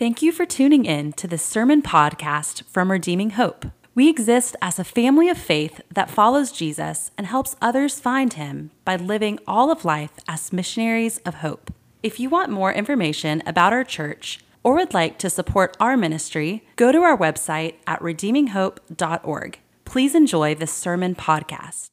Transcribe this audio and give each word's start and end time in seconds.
Thank 0.00 0.22
you 0.22 0.32
for 0.32 0.46
tuning 0.46 0.86
in 0.86 1.12
to 1.18 1.28
this 1.28 1.42
sermon 1.42 1.82
podcast 1.82 2.64
from 2.64 2.90
Redeeming 2.90 3.32
Hope. 3.32 3.66
We 3.94 4.08
exist 4.08 4.56
as 4.62 4.78
a 4.78 4.82
family 4.82 5.28
of 5.28 5.36
faith 5.36 5.82
that 5.92 6.08
follows 6.08 6.52
Jesus 6.52 7.10
and 7.18 7.26
helps 7.26 7.54
others 7.60 8.00
find 8.00 8.32
him 8.32 8.70
by 8.86 8.96
living 8.96 9.38
all 9.46 9.70
of 9.70 9.84
life 9.84 10.12
as 10.26 10.54
missionaries 10.54 11.18
of 11.26 11.34
hope. 11.44 11.70
If 12.02 12.18
you 12.18 12.30
want 12.30 12.48
more 12.48 12.72
information 12.72 13.42
about 13.44 13.74
our 13.74 13.84
church 13.84 14.40
or 14.62 14.76
would 14.76 14.94
like 14.94 15.18
to 15.18 15.28
support 15.28 15.76
our 15.78 15.98
ministry, 15.98 16.64
go 16.76 16.92
to 16.92 17.02
our 17.02 17.18
website 17.18 17.74
at 17.86 18.00
redeeminghope.org. 18.00 19.58
Please 19.84 20.14
enjoy 20.14 20.54
this 20.54 20.72
sermon 20.72 21.14
podcast. 21.14 21.90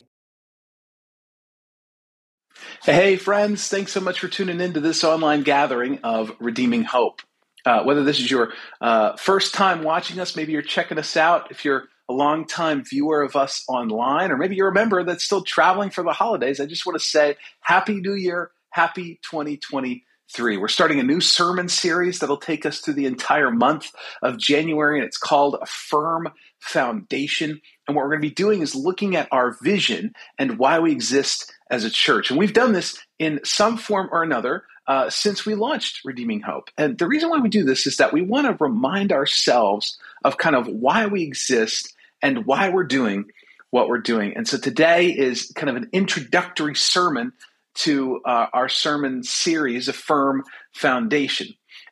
Hey, 2.84 3.18
friends, 3.18 3.68
thanks 3.68 3.92
so 3.92 4.00
much 4.00 4.22
for 4.22 4.30
tuning 4.30 4.62
in 4.62 4.72
to 4.72 4.80
this 4.80 5.04
online 5.04 5.44
gathering 5.44 6.00
of 6.06 6.32
Redeeming 6.40 6.86
Hope. 6.86 7.22
Uh, 7.68 7.84
whether 7.84 8.02
this 8.06 8.18
is 8.18 8.32
your 8.32 8.54
uh, 8.80 9.14
first 9.18 9.54
time 9.54 9.84
watching 9.84 10.22
us, 10.22 10.38
maybe 10.38 10.54
you're 10.54 10.62
checking 10.62 10.98
us 10.98 11.18
out, 11.18 11.52
if 11.52 11.66
you're 11.66 11.90
a 12.08 12.14
long-time 12.14 12.82
viewer 12.86 13.22
of 13.22 13.36
us 13.36 13.66
online, 13.68 14.32
or 14.32 14.38
maybe 14.38 14.56
you're 14.56 14.70
a 14.70 14.74
member 14.74 15.04
that's 15.04 15.26
still 15.26 15.44
traveling 15.44 15.90
for 15.90 16.02
the 16.02 16.14
holidays, 16.14 16.62
I 16.62 16.66
just 16.66 16.86
want 16.86 16.98
to 16.98 17.06
say 17.06 17.36
Happy 17.60 17.96
New 17.96 18.14
Year, 18.14 18.52
Happy 18.70 19.20
2023. 19.30 20.56
We're 20.56 20.70
starting 20.70 21.02
a 21.02 21.04
new 21.04 21.20
sermon 21.20 21.68
series 21.68 22.20
that'll 22.20 22.38
take 22.38 22.66
us 22.66 22.80
through 22.80 22.94
the 22.94 23.06
entire 23.06 23.52
month 23.52 23.92
of 24.22 24.38
January, 24.38 25.00
and 25.00 25.06
it's 25.06 25.18
called 25.18 25.58
A 25.62 25.66
Firm 25.66 26.30
Foundation. 26.62 27.60
And 27.86 27.98
what 27.98 28.04
we're 28.04 28.12
going 28.12 28.22
to 28.22 28.30
be 28.30 28.34
doing 28.34 28.62
is 28.62 28.76
looking 28.76 29.18
at 29.18 29.28
our 29.34 29.58
vision 29.62 30.14
and 30.40 30.58
why 30.58 30.80
we 30.80 30.94
exist 30.94 31.52
as 31.70 31.84
a 31.84 31.90
church. 31.90 32.30
And 32.30 32.40
we've 32.40 32.54
done 32.54 32.72
this 32.72 32.98
in 33.20 33.42
some 33.44 33.76
form 33.76 34.08
or 34.14 34.24
another 34.24 34.64
uh, 34.88 35.10
since 35.10 35.46
we 35.46 35.56
launched 35.56 36.06
Redeeming 36.06 36.42
Hope. 36.42 36.70
And 36.78 36.98
the 36.98 37.08
reason 37.08 37.30
why 37.30 37.40
we 37.40 37.50
do 37.50 37.64
this 37.64 37.88
is 37.88 37.98
that 37.98 38.14
we 38.14 38.22
want 38.22 38.48
to 38.48 38.64
remind 38.64 39.12
ourselves 39.12 39.98
of 40.24 40.38
kind 40.38 40.56
of 40.56 40.68
why 40.68 41.08
we 41.08 41.24
exist 41.24 41.94
and 42.22 42.46
why 42.46 42.70
we're 42.70 42.86
doing 42.86 43.26
what 43.70 43.90
we're 43.90 44.00
doing. 44.00 44.36
And 44.36 44.48
so 44.48 44.58
today 44.58 45.08
is 45.10 45.52
kind 45.56 45.70
of 45.70 45.76
an 45.76 45.90
introductory 45.92 46.76
sermon 46.76 47.34
to 47.76 48.22
uh, 48.26 48.48
our 48.54 48.70
sermon 48.70 49.24
series, 49.24 49.88
A 49.88 49.94
Firm 49.94 50.44
Foundation. 50.74 51.50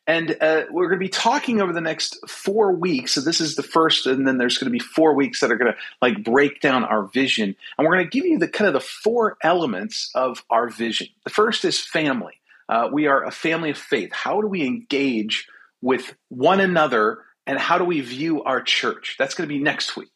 And 0.08 0.38
uh, 0.40 0.66
we're 0.70 0.88
going 0.88 1.00
to 1.00 1.06
be 1.06 1.10
talking 1.10 1.62
over 1.62 1.74
the 1.74 1.82
next 1.82 2.18
four 2.30 2.72
weeks. 2.74 3.14
So 3.14 3.22
this 3.22 3.42
is 3.42 3.56
the 3.56 3.64
first, 3.64 4.06
and 4.06 4.28
then 4.28 4.38
there's 4.38 4.58
going 4.58 4.72
to 4.72 4.72
be 4.72 4.80
four 4.80 5.16
weeks 5.16 5.40
that 5.40 5.52
are 5.52 5.58
going 5.58 5.74
to 5.74 5.78
like 6.02 6.24
break 6.24 6.62
down 6.62 6.84
our 6.84 7.04
vision. 7.04 7.56
And 7.78 7.86
we're 7.86 7.96
going 7.96 8.10
to 8.10 8.18
give 8.18 8.26
you 8.26 8.38
the 8.38 8.48
kind 8.48 8.68
of 8.68 8.74
the 8.74 8.80
four 8.80 9.38
elements 9.42 10.12
of 10.14 10.44
our 10.50 10.70
vision. 10.70 11.08
The 11.24 11.32
first 11.32 11.66
is 11.66 11.80
family. 11.80 12.40
Uh, 12.68 12.90
we 12.92 13.08
are 13.08 13.24
a 13.24 13.32
family 13.32 13.70
of 13.70 13.78
faith. 13.78 14.12
How 14.12 14.42
do 14.42 14.48
we 14.48 14.66
engage 14.66 15.48
with 15.82 16.16
one 16.30 16.60
another, 16.60 17.20
and 17.46 17.60
how 17.60 17.78
do 17.78 17.86
we 17.86 18.02
view 18.02 18.44
our 18.44 18.62
church? 18.62 19.16
That's 19.20 19.36
going 19.36 19.48
to 19.48 19.54
be 19.54 19.62
next 19.62 19.96
week. 19.96 20.10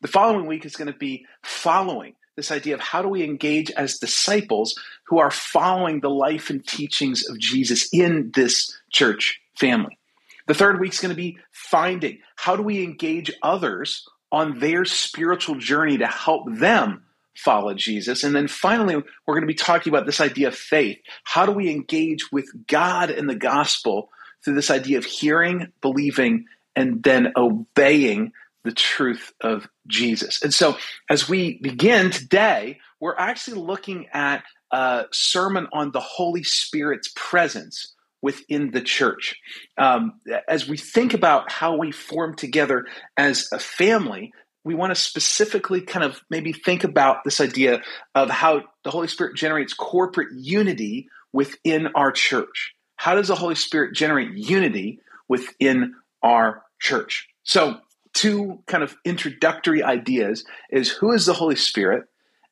The 0.00 0.08
following 0.08 0.46
week 0.46 0.64
is 0.64 0.76
going 0.76 0.92
to 0.92 0.98
be 0.98 1.26
following 1.42 2.14
this 2.36 2.50
idea 2.50 2.74
of 2.74 2.80
how 2.80 3.02
do 3.02 3.08
we 3.08 3.22
engage 3.22 3.70
as 3.70 3.98
disciples 3.98 4.74
who 5.06 5.18
are 5.18 5.30
following 5.30 6.00
the 6.00 6.10
life 6.10 6.50
and 6.50 6.66
teachings 6.66 7.28
of 7.28 7.38
Jesus 7.38 7.88
in 7.92 8.32
this 8.34 8.76
church 8.90 9.40
family. 9.54 9.98
The 10.48 10.54
third 10.54 10.80
week 10.80 10.92
is 10.92 11.00
going 11.00 11.14
to 11.14 11.16
be 11.16 11.38
finding 11.52 12.18
how 12.36 12.56
do 12.56 12.62
we 12.62 12.82
engage 12.82 13.30
others 13.42 14.04
on 14.32 14.58
their 14.58 14.84
spiritual 14.84 15.56
journey 15.56 15.98
to 15.98 16.06
help 16.06 16.52
them 16.52 17.04
follow 17.34 17.74
Jesus. 17.74 18.24
And 18.24 18.34
then 18.34 18.48
finally, 18.48 18.96
we're 18.96 19.34
going 19.34 19.42
to 19.42 19.46
be 19.46 19.54
talking 19.54 19.92
about 19.92 20.06
this 20.06 20.20
idea 20.20 20.48
of 20.48 20.54
faith. 20.54 20.98
How 21.24 21.46
do 21.46 21.52
we 21.52 21.70
engage 21.70 22.30
with 22.30 22.46
God 22.66 23.10
and 23.10 23.28
the 23.28 23.34
gospel 23.34 24.10
through 24.44 24.54
this 24.54 24.70
idea 24.70 24.98
of 24.98 25.04
hearing, 25.04 25.72
believing, 25.80 26.46
and 26.74 27.02
then 27.02 27.32
obeying 27.36 28.32
the 28.64 28.72
truth 28.72 29.32
of 29.40 29.68
Jesus. 29.86 30.42
And 30.42 30.54
so, 30.54 30.76
as 31.10 31.28
we 31.28 31.58
begin 31.58 32.10
today, 32.10 32.78
we're 33.00 33.16
actually 33.16 33.60
looking 33.60 34.06
at 34.12 34.44
a 34.70 35.06
sermon 35.12 35.66
on 35.72 35.90
the 35.90 36.00
Holy 36.00 36.44
Spirit's 36.44 37.12
presence 37.14 37.94
within 38.22 38.70
the 38.70 38.80
church. 38.80 39.36
Um, 39.76 40.20
as 40.48 40.68
we 40.68 40.76
think 40.76 41.12
about 41.12 41.50
how 41.50 41.76
we 41.76 41.90
form 41.90 42.36
together 42.36 42.86
as 43.16 43.48
a 43.52 43.58
family, 43.58 44.32
we 44.64 44.74
want 44.74 44.90
to 44.90 44.94
specifically 44.94 45.80
kind 45.80 46.04
of 46.04 46.20
maybe 46.30 46.52
think 46.52 46.84
about 46.84 47.24
this 47.24 47.40
idea 47.40 47.82
of 48.14 48.30
how 48.30 48.62
the 48.84 48.90
Holy 48.90 49.08
Spirit 49.08 49.36
generates 49.36 49.74
corporate 49.74 50.28
unity 50.34 51.08
within 51.32 51.88
our 51.94 52.12
church. 52.12 52.74
How 52.96 53.14
does 53.14 53.28
the 53.28 53.34
Holy 53.34 53.54
Spirit 53.54 53.94
generate 53.94 54.32
unity 54.32 55.00
within 55.28 55.94
our 56.22 56.62
church? 56.80 57.28
So, 57.42 57.78
two 58.14 58.62
kind 58.66 58.84
of 58.84 58.94
introductory 59.04 59.82
ideas 59.82 60.44
is 60.70 60.90
who 60.90 61.12
is 61.12 61.26
the 61.26 61.32
Holy 61.32 61.56
Spirit 61.56 62.04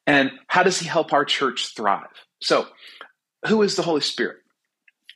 and 0.07 0.33
how 0.49 0.63
does 0.63 0.79
he 0.79 0.89
help 0.89 1.13
our 1.13 1.25
church 1.25 1.75
thrive? 1.77 2.09
So, 2.41 2.67
who 3.47 3.63
is 3.63 3.77
the 3.77 3.83
Holy 3.83 4.01
Spirit? 4.01 4.39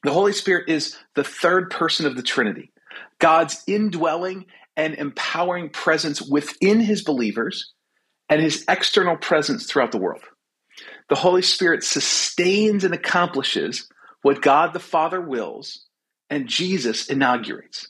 The 0.05 0.13
Holy 0.13 0.33
Spirit 0.33 0.69
is 0.69 0.97
the 1.15 1.25
third 1.25 1.71
person 1.71 2.07
of 2.07 2.15
the 2.15 2.23
Trinity, 2.23 2.71
God's 3.19 3.63
indwelling 3.67 4.47
and 4.77 4.95
empowering 4.95 5.71
presence 5.71 6.21
within 6.21 6.81
his 6.81 7.03
believers 7.03 7.73
and 8.29 8.41
his 8.41 8.65
external 8.69 9.17
presence 9.17 9.67
throughout 9.67 9.93
the 9.93 9.99
world. 9.99 10.23
The 11.09 11.15
Holy 11.15 11.43
Spirit 11.43 11.85
sustains 11.85 12.85
and 12.85 12.95
accomplishes 12.95 13.89
what 14.23 14.43
God 14.43 14.73
the 14.73 14.81
Father 14.81 15.21
wills 15.21 15.85
and 16.31 16.49
Jesus 16.49 17.09
inaugurates. 17.09 17.89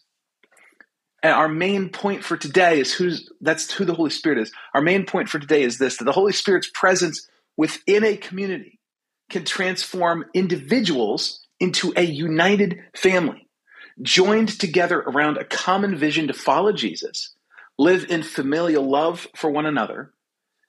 And 1.23 1.33
our 1.33 1.49
main 1.49 1.89
point 1.89 2.23
for 2.23 2.37
today 2.37 2.81
is 2.81 2.93
who's 2.93 3.31
that's 3.41 3.73
who 3.73 3.87
the 3.87 3.95
Holy 3.95 4.11
Spirit 4.11 4.39
is. 4.39 4.53
Our 4.75 4.83
main 4.83 5.07
point 5.07 5.31
for 5.31 5.39
today 5.39 5.63
is 5.63 5.79
this 5.79 5.97
that 5.97 6.05
the 6.05 6.13
Holy 6.13 6.33
Spirit's 6.33 6.71
presence 6.75 7.27
within 7.57 8.05
a 8.05 8.17
community 8.17 8.79
can 9.31 9.45
transform 9.45 10.27
individuals 10.35 11.41
into 11.61 11.95
a 11.97 12.03
united 12.03 12.79
family, 12.95 13.44
joined 14.03 14.59
together 14.61 14.99
around 15.01 15.37
a 15.37 15.45
common 15.45 15.97
vision 15.97 16.29
to 16.29 16.35
follow 16.35 16.73
Jesus, 16.73 17.35
live 17.79 18.07
in 18.09 18.23
familial 18.23 18.89
love 18.89 19.27
for 19.37 19.51
one 19.51 19.67
another, 19.67 20.13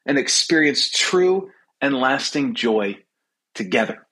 and 0.06 0.18
experience 0.18 0.90
true 0.92 1.52
and 1.82 1.96
lasting 1.96 2.56
joy 2.56 2.98
together. 3.54 4.06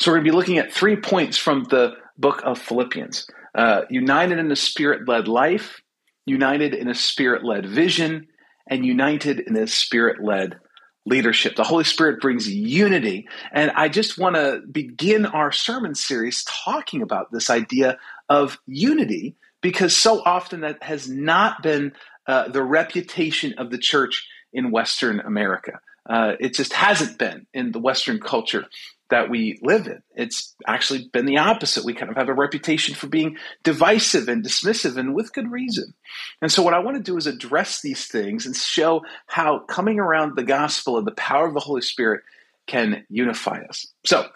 So, 0.00 0.10
we're 0.10 0.18
going 0.18 0.26
to 0.26 0.30
be 0.30 0.36
looking 0.36 0.58
at 0.58 0.72
three 0.72 0.96
points 0.96 1.36
from 1.36 1.64
the 1.64 1.94
book 2.18 2.42
of 2.44 2.58
Philippians 2.58 3.26
uh, 3.54 3.82
united 3.90 4.38
in 4.38 4.50
a 4.50 4.56
spirit 4.56 5.06
led 5.06 5.28
life, 5.28 5.80
united 6.24 6.74
in 6.74 6.88
a 6.88 6.94
spirit 6.94 7.44
led 7.44 7.66
vision, 7.66 8.28
and 8.66 8.84
united 8.84 9.40
in 9.40 9.56
a 9.56 9.66
spirit 9.66 10.22
led 10.22 10.58
leadership. 11.04 11.56
The 11.56 11.64
Holy 11.64 11.84
Spirit 11.84 12.20
brings 12.20 12.48
unity. 12.48 13.28
And 13.52 13.72
I 13.72 13.88
just 13.88 14.18
want 14.18 14.36
to 14.36 14.62
begin 14.70 15.26
our 15.26 15.50
sermon 15.50 15.94
series 15.94 16.44
talking 16.44 17.02
about 17.02 17.32
this 17.32 17.50
idea 17.50 17.98
of 18.32 18.58
unity 18.66 19.36
because 19.60 19.94
so 19.94 20.22
often 20.24 20.62
that 20.62 20.82
has 20.82 21.06
not 21.06 21.62
been 21.62 21.92
uh, 22.26 22.48
the 22.48 22.62
reputation 22.62 23.54
of 23.58 23.70
the 23.70 23.76
church 23.76 24.26
in 24.54 24.70
Western 24.70 25.20
America. 25.20 25.80
Uh, 26.08 26.32
it 26.40 26.54
just 26.54 26.72
hasn't 26.72 27.18
been 27.18 27.46
in 27.52 27.72
the 27.72 27.78
Western 27.78 28.18
culture 28.18 28.64
that 29.10 29.28
we 29.28 29.58
live 29.60 29.86
in. 29.86 30.02
It's 30.16 30.54
actually 30.66 31.10
been 31.12 31.26
the 31.26 31.36
opposite. 31.36 31.84
We 31.84 31.92
kind 31.92 32.10
of 32.10 32.16
have 32.16 32.30
a 32.30 32.34
reputation 32.34 32.94
for 32.94 33.06
being 33.06 33.36
divisive 33.62 34.28
and 34.28 34.42
dismissive, 34.42 34.96
and 34.96 35.14
with 35.14 35.34
good 35.34 35.52
reason. 35.52 35.92
And 36.40 36.50
so, 36.50 36.62
what 36.62 36.72
I 36.72 36.78
want 36.78 36.96
to 36.96 37.02
do 37.02 37.18
is 37.18 37.26
address 37.26 37.82
these 37.82 38.06
things 38.06 38.46
and 38.46 38.56
show 38.56 39.02
how 39.26 39.58
coming 39.58 40.00
around 40.00 40.36
the 40.36 40.42
gospel 40.42 40.96
and 40.96 41.06
the 41.06 41.12
power 41.12 41.46
of 41.46 41.52
the 41.52 41.60
Holy 41.60 41.82
Spirit 41.82 42.22
can 42.66 43.04
unify 43.10 43.60
us. 43.68 43.86
So, 44.06 44.26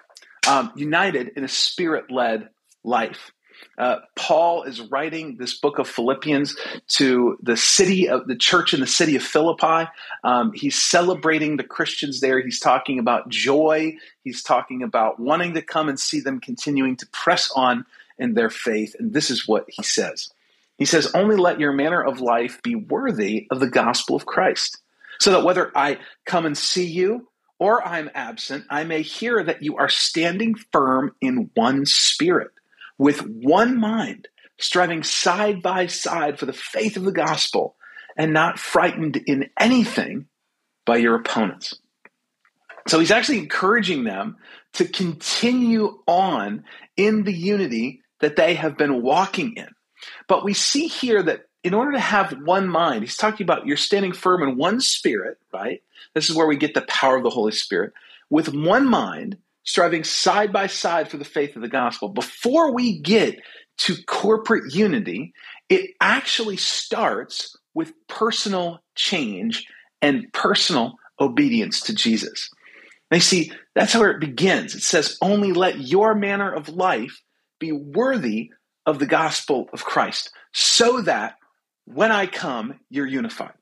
um, 0.47 0.71
united 0.77 1.33
in 1.37 1.45
a 1.45 1.49
spirit 1.49 2.11
led 2.11 2.51
life. 2.85 3.33
Uh, 3.79 3.97
Paul 4.15 4.63
is 4.63 4.81
writing 4.81 5.37
this 5.37 5.59
book 5.59 5.79
of 5.79 5.89
Philippians 5.89 6.57
to 6.89 7.39
the 7.43 7.57
city 7.57 8.09
of 8.09 8.27
the 8.27 8.37
church 8.37 8.73
in 8.73 8.81
the 8.81 8.87
city 8.87 9.17
of 9.17 9.23
Philippi. 9.23 9.89
Um, 10.25 10.53
he's 10.55 10.81
celebrating 10.81 11.57
the 11.57 11.65
Christians 11.65 12.21
there. 12.21 12.41
He's 12.41 12.61
talking 12.61 12.99
about 12.99 13.29
joy. 13.29 13.97
He's 14.25 14.43
talking 14.43 14.83
about 14.83 15.21
wanting 15.21 15.55
to 15.55 15.63
come 15.63 15.89
and 15.89 16.01
see 16.01 16.21
them 16.21 16.41
continuing 16.41 16.97
to 16.97 17.07
press 17.09 17.51
on 17.55 17.85
in 18.19 18.35
their 18.35 18.51
faith. 18.51 18.97
And 18.99 19.13
this 19.13 19.31
is 19.31 19.47
what 19.47 19.67
he 19.69 19.83
says 19.83 20.31
He 20.79 20.85
says, 20.85 21.13
Only 21.15 21.37
let 21.37 21.61
your 21.61 21.73
manner 21.73 22.03
of 22.03 22.21
life 22.21 22.63
be 22.63 22.75
worthy 22.75 23.47
of 23.51 23.61
the 23.61 23.71
gospel 23.71 24.17
of 24.17 24.27
Christ, 24.27 24.79
so 25.21 25.33
that 25.33 25.45
whether 25.45 25.71
I 25.77 25.99
come 26.25 26.47
and 26.47 26.57
see 26.57 26.87
you, 26.87 27.29
or 27.59 27.87
I'm 27.87 28.11
absent, 28.15 28.65
I 28.71 28.85
may 28.85 29.03
hear 29.03 29.43
that 29.43 29.63
you 29.63 29.77
are 29.77 29.89
standing 29.89 30.55
firm 30.73 31.15
in 31.21 31.51
one 31.55 31.87
spirit 31.87 32.51
with 32.99 33.21
one 33.21 33.79
mind, 33.79 34.29
striving 34.59 35.03
side 35.03 35.63
by 35.63 35.87
side 35.87 36.39
for 36.39 36.47
the 36.47 36.53
faith 36.53 36.97
of 36.97 37.05
the 37.05 37.13
gospel, 37.13 37.77
and 38.17 38.33
not 38.33 38.59
frightened 38.59 39.17
in 39.27 39.51
anything 39.59 40.27
by 40.85 40.97
your 40.97 41.17
opponents. 41.17 41.79
So 42.89 42.99
he's 42.99 43.11
actually 43.11 43.39
encouraging 43.39 44.05
them 44.05 44.37
to 44.75 44.87
continue 44.87 45.99
on 46.07 46.65
in 46.97 47.25
the 47.25 47.33
unity 47.33 48.03
that 48.21 48.37
they 48.37 48.55
have 48.55 48.79
been 48.79 49.03
walking 49.03 49.55
in. 49.55 49.69
But 50.29 50.45
we 50.45 50.55
see 50.55 50.87
here 50.87 51.23
that 51.23 51.47
in 51.65 51.75
order 51.75 51.93
to 51.93 52.01
have 52.01 52.33
one 52.45 52.69
mind, 52.69 53.03
he's 53.03 53.17
talking 53.17 53.45
about 53.45 53.67
you're 53.67 53.77
standing 53.77 54.13
firm 54.13 54.43
in 54.43 54.57
one 54.57 54.81
spirit, 54.81 55.39
right? 55.53 55.83
This 56.15 56.31
is 56.31 56.37
where 56.37 56.47
we 56.47 56.57
get 56.57 56.75
the 56.75 56.83
power 56.83 57.17
of 57.17 57.25
the 57.25 57.31
Holy 57.31 57.53
Spirit. 57.53 57.93
With 58.31 58.55
one 58.55 58.89
mind, 58.89 59.39
striving 59.67 60.05
side 60.05 60.53
by 60.53 60.69
side 60.69 61.11
for 61.11 61.17
the 61.19 61.25
faith 61.25 61.57
of 61.57 61.63
the 61.63 61.69
gospel. 61.69 62.09
Before 62.09 62.73
we 62.73 62.99
get 62.99 63.41
to 63.79 63.97
corporate 64.07 64.75
unity, 64.75 65.35
it 65.69 65.91
actually 66.01 66.57
starts 66.57 67.57
with 67.75 67.93
personal 68.09 68.81
change 68.95 69.67
and 70.01 70.33
personal 70.33 70.95
obedience 71.21 71.83
to 71.83 71.95
Jesus. 71.95 72.49
They 73.11 73.21
see 73.21 73.53
that's 73.75 73.95
where 73.95 74.11
it 74.11 74.21
begins. 74.21 74.75
It 74.75 74.83
says, 74.83 75.19
Only 75.21 75.53
let 75.53 75.79
your 75.79 76.15
manner 76.15 76.53
of 76.53 76.69
life 76.69 77.21
be 77.59 77.73
worthy 77.73 78.51
of 78.85 78.99
the 78.99 79.07
gospel 79.07 79.69
of 79.73 79.85
Christ, 79.85 80.31
so 80.53 81.03
that 81.03 81.37
when 81.85 82.13
I 82.13 82.27
come, 82.27 82.81
you're 82.89 83.07
unified. 83.07 83.53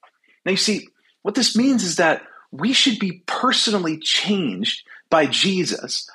Now, 0.44 0.52
you 0.52 0.56
see, 0.56 0.88
what 1.22 1.34
this 1.34 1.56
means 1.56 1.82
is 1.82 1.96
that 1.96 2.22
we 2.52 2.72
should 2.72 2.98
be 2.98 3.22
personally 3.26 3.98
changed 3.98 4.82
by 5.14 5.26
Jesus 5.26 6.10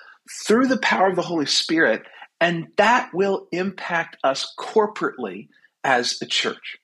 through 0.46 0.68
the 0.68 0.78
power 0.80 1.08
of 1.08 1.16
the 1.16 1.22
Holy 1.22 1.46
Spirit, 1.46 2.04
and 2.42 2.68
that 2.76 3.10
will 3.14 3.48
impact 3.54 4.18
us 4.26 4.54
corporately 4.60 5.48
as 5.86 6.22
a 6.22 6.26
church. 6.26 6.76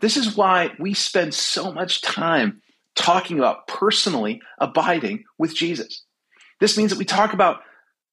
This 0.00 0.16
is 0.16 0.34
why 0.34 0.70
we 0.78 0.94
spend 0.94 1.34
so 1.34 1.70
much 1.70 2.00
time 2.00 2.62
talking 2.94 3.38
about 3.38 3.66
personally 3.66 4.40
abiding 4.58 5.24
with 5.36 5.54
Jesus. 5.54 6.02
This 6.60 6.78
means 6.78 6.92
that 6.92 6.98
we 6.98 7.04
talk 7.04 7.34
about 7.34 7.60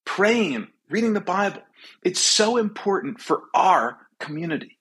praying 0.03 0.67
reading 0.89 1.13
the 1.13 1.21
Bible. 1.21 1.61
It's 2.03 2.19
so 2.19 2.57
important 2.57 3.21
for 3.21 3.43
our 3.53 3.97
community. 4.19 4.77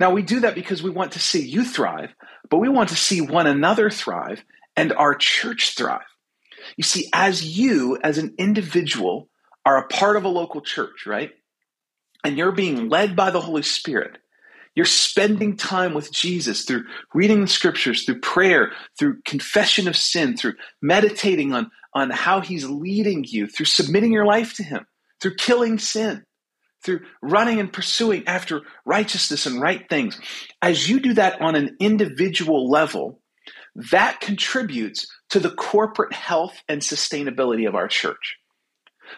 Now, 0.00 0.10
we 0.10 0.22
do 0.22 0.40
that 0.40 0.56
because 0.56 0.82
we 0.82 0.90
want 0.90 1.12
to 1.12 1.20
see 1.20 1.46
you 1.46 1.64
thrive, 1.64 2.10
but 2.50 2.58
we 2.58 2.68
want 2.68 2.88
to 2.88 2.96
see 2.96 3.20
one 3.20 3.46
another 3.46 3.90
thrive 3.90 4.42
and 4.74 4.92
our 4.92 5.14
church 5.14 5.76
thrive. 5.76 6.00
You 6.76 6.84
see, 6.84 7.08
as 7.12 7.44
you, 7.44 7.98
as 8.02 8.18
an 8.18 8.34
individual, 8.38 9.28
are 9.64 9.78
a 9.78 9.88
part 9.88 10.16
of 10.16 10.24
a 10.24 10.28
local 10.28 10.60
church, 10.60 11.06
right? 11.06 11.32
And 12.24 12.36
you're 12.36 12.52
being 12.52 12.88
led 12.88 13.16
by 13.16 13.30
the 13.30 13.40
Holy 13.40 13.62
Spirit, 13.62 14.18
you're 14.74 14.86
spending 14.86 15.56
time 15.56 15.92
with 15.92 16.12
Jesus 16.12 16.64
through 16.64 16.84
reading 17.12 17.42
the 17.42 17.46
scriptures, 17.46 18.04
through 18.04 18.20
prayer, 18.20 18.72
through 18.98 19.20
confession 19.22 19.86
of 19.86 19.96
sin, 19.96 20.36
through 20.36 20.54
meditating 20.80 21.52
on, 21.52 21.70
on 21.92 22.10
how 22.10 22.40
he's 22.40 22.64
leading 22.64 23.24
you, 23.24 23.46
through 23.46 23.66
submitting 23.66 24.12
your 24.12 24.24
life 24.24 24.54
to 24.54 24.62
him, 24.62 24.86
through 25.20 25.34
killing 25.34 25.78
sin, 25.78 26.24
through 26.82 27.00
running 27.20 27.60
and 27.60 27.72
pursuing 27.72 28.26
after 28.26 28.62
righteousness 28.86 29.44
and 29.44 29.60
right 29.60 29.88
things. 29.90 30.18
As 30.62 30.88
you 30.88 31.00
do 31.00 31.14
that 31.14 31.40
on 31.42 31.54
an 31.54 31.76
individual 31.78 32.70
level, 32.70 33.20
that 33.90 34.20
contributes 34.20 35.06
to 35.32 35.40
the 35.40 35.50
corporate 35.50 36.12
health 36.12 36.62
and 36.68 36.82
sustainability 36.82 37.66
of 37.66 37.74
our 37.74 37.88
church. 37.88 38.36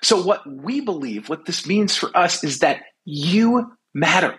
So, 0.00 0.22
what 0.22 0.46
we 0.46 0.80
believe, 0.80 1.28
what 1.28 1.44
this 1.44 1.66
means 1.66 1.96
for 1.96 2.16
us, 2.16 2.44
is 2.44 2.60
that 2.60 2.82
you 3.04 3.72
matter. 3.92 4.36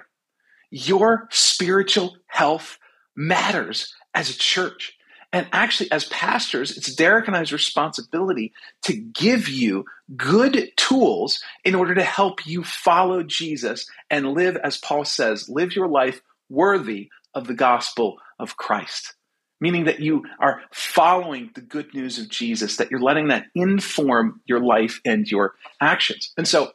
Your 0.72 1.28
spiritual 1.32 2.16
health 2.28 2.80
matters 3.16 3.94
as 4.14 4.30
a 4.30 4.38
church. 4.38 4.94
And 5.34 5.48
actually, 5.52 5.92
as 5.92 6.06
pastors, 6.06 6.78
it's 6.78 6.96
Derek 6.96 7.28
and 7.28 7.36
I's 7.36 7.52
responsibility 7.52 8.54
to 8.84 8.94
give 8.94 9.50
you 9.50 9.84
good 10.16 10.72
tools 10.78 11.42
in 11.66 11.76
order 11.76 11.94
to 11.96 12.04
help 12.04 12.46
you 12.46 12.64
follow 12.64 13.22
Jesus 13.22 13.86
and 14.10 14.32
live, 14.32 14.56
as 14.56 14.78
Paul 14.78 15.04
says, 15.04 15.50
live 15.50 15.76
your 15.76 15.90
life 15.90 16.22
worthy 16.50 17.10
of 17.34 17.48
the 17.48 17.54
gospel 17.54 18.18
of 18.40 18.56
Christ. 18.56 19.14
Meaning 19.62 19.86
that 19.86 20.02
you 20.02 20.24
are 20.40 20.62
following 20.72 21.50
the 21.56 21.62
good 21.62 21.94
news 21.94 22.20
of 22.20 22.30
Jesus, 22.30 22.78
that 22.78 22.92
you're 22.92 23.00
letting 23.00 23.30
that 23.30 23.46
inform 23.56 24.42
your 24.46 24.60
life 24.60 25.00
and 25.06 25.30
your 25.30 25.54
actions. 25.82 26.34
And 26.38 26.48
so, 26.48 26.72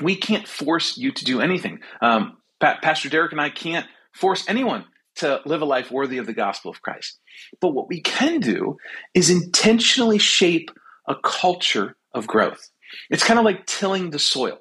we 0.00 0.16
can't 0.16 0.46
force 0.46 0.96
you 0.96 1.12
to 1.12 1.24
do 1.24 1.40
anything. 1.40 1.80
Um, 2.00 2.38
pa- 2.60 2.78
Pastor 2.82 3.08
Derek 3.08 3.32
and 3.32 3.40
I 3.40 3.50
can't 3.50 3.86
force 4.12 4.44
anyone 4.48 4.84
to 5.16 5.40
live 5.46 5.62
a 5.62 5.66
life 5.66 5.90
worthy 5.90 6.18
of 6.18 6.26
the 6.26 6.34
gospel 6.34 6.70
of 6.70 6.82
Christ. 6.82 7.18
But 7.60 7.70
what 7.70 7.88
we 7.88 8.00
can 8.00 8.40
do 8.40 8.76
is 9.14 9.30
intentionally 9.30 10.18
shape 10.18 10.70
a 11.08 11.14
culture 11.22 11.96
of 12.12 12.26
growth. 12.26 12.70
It's 13.10 13.24
kind 13.24 13.38
of 13.38 13.44
like 13.44 13.66
tilling 13.66 14.10
the 14.10 14.18
soil. 14.18 14.58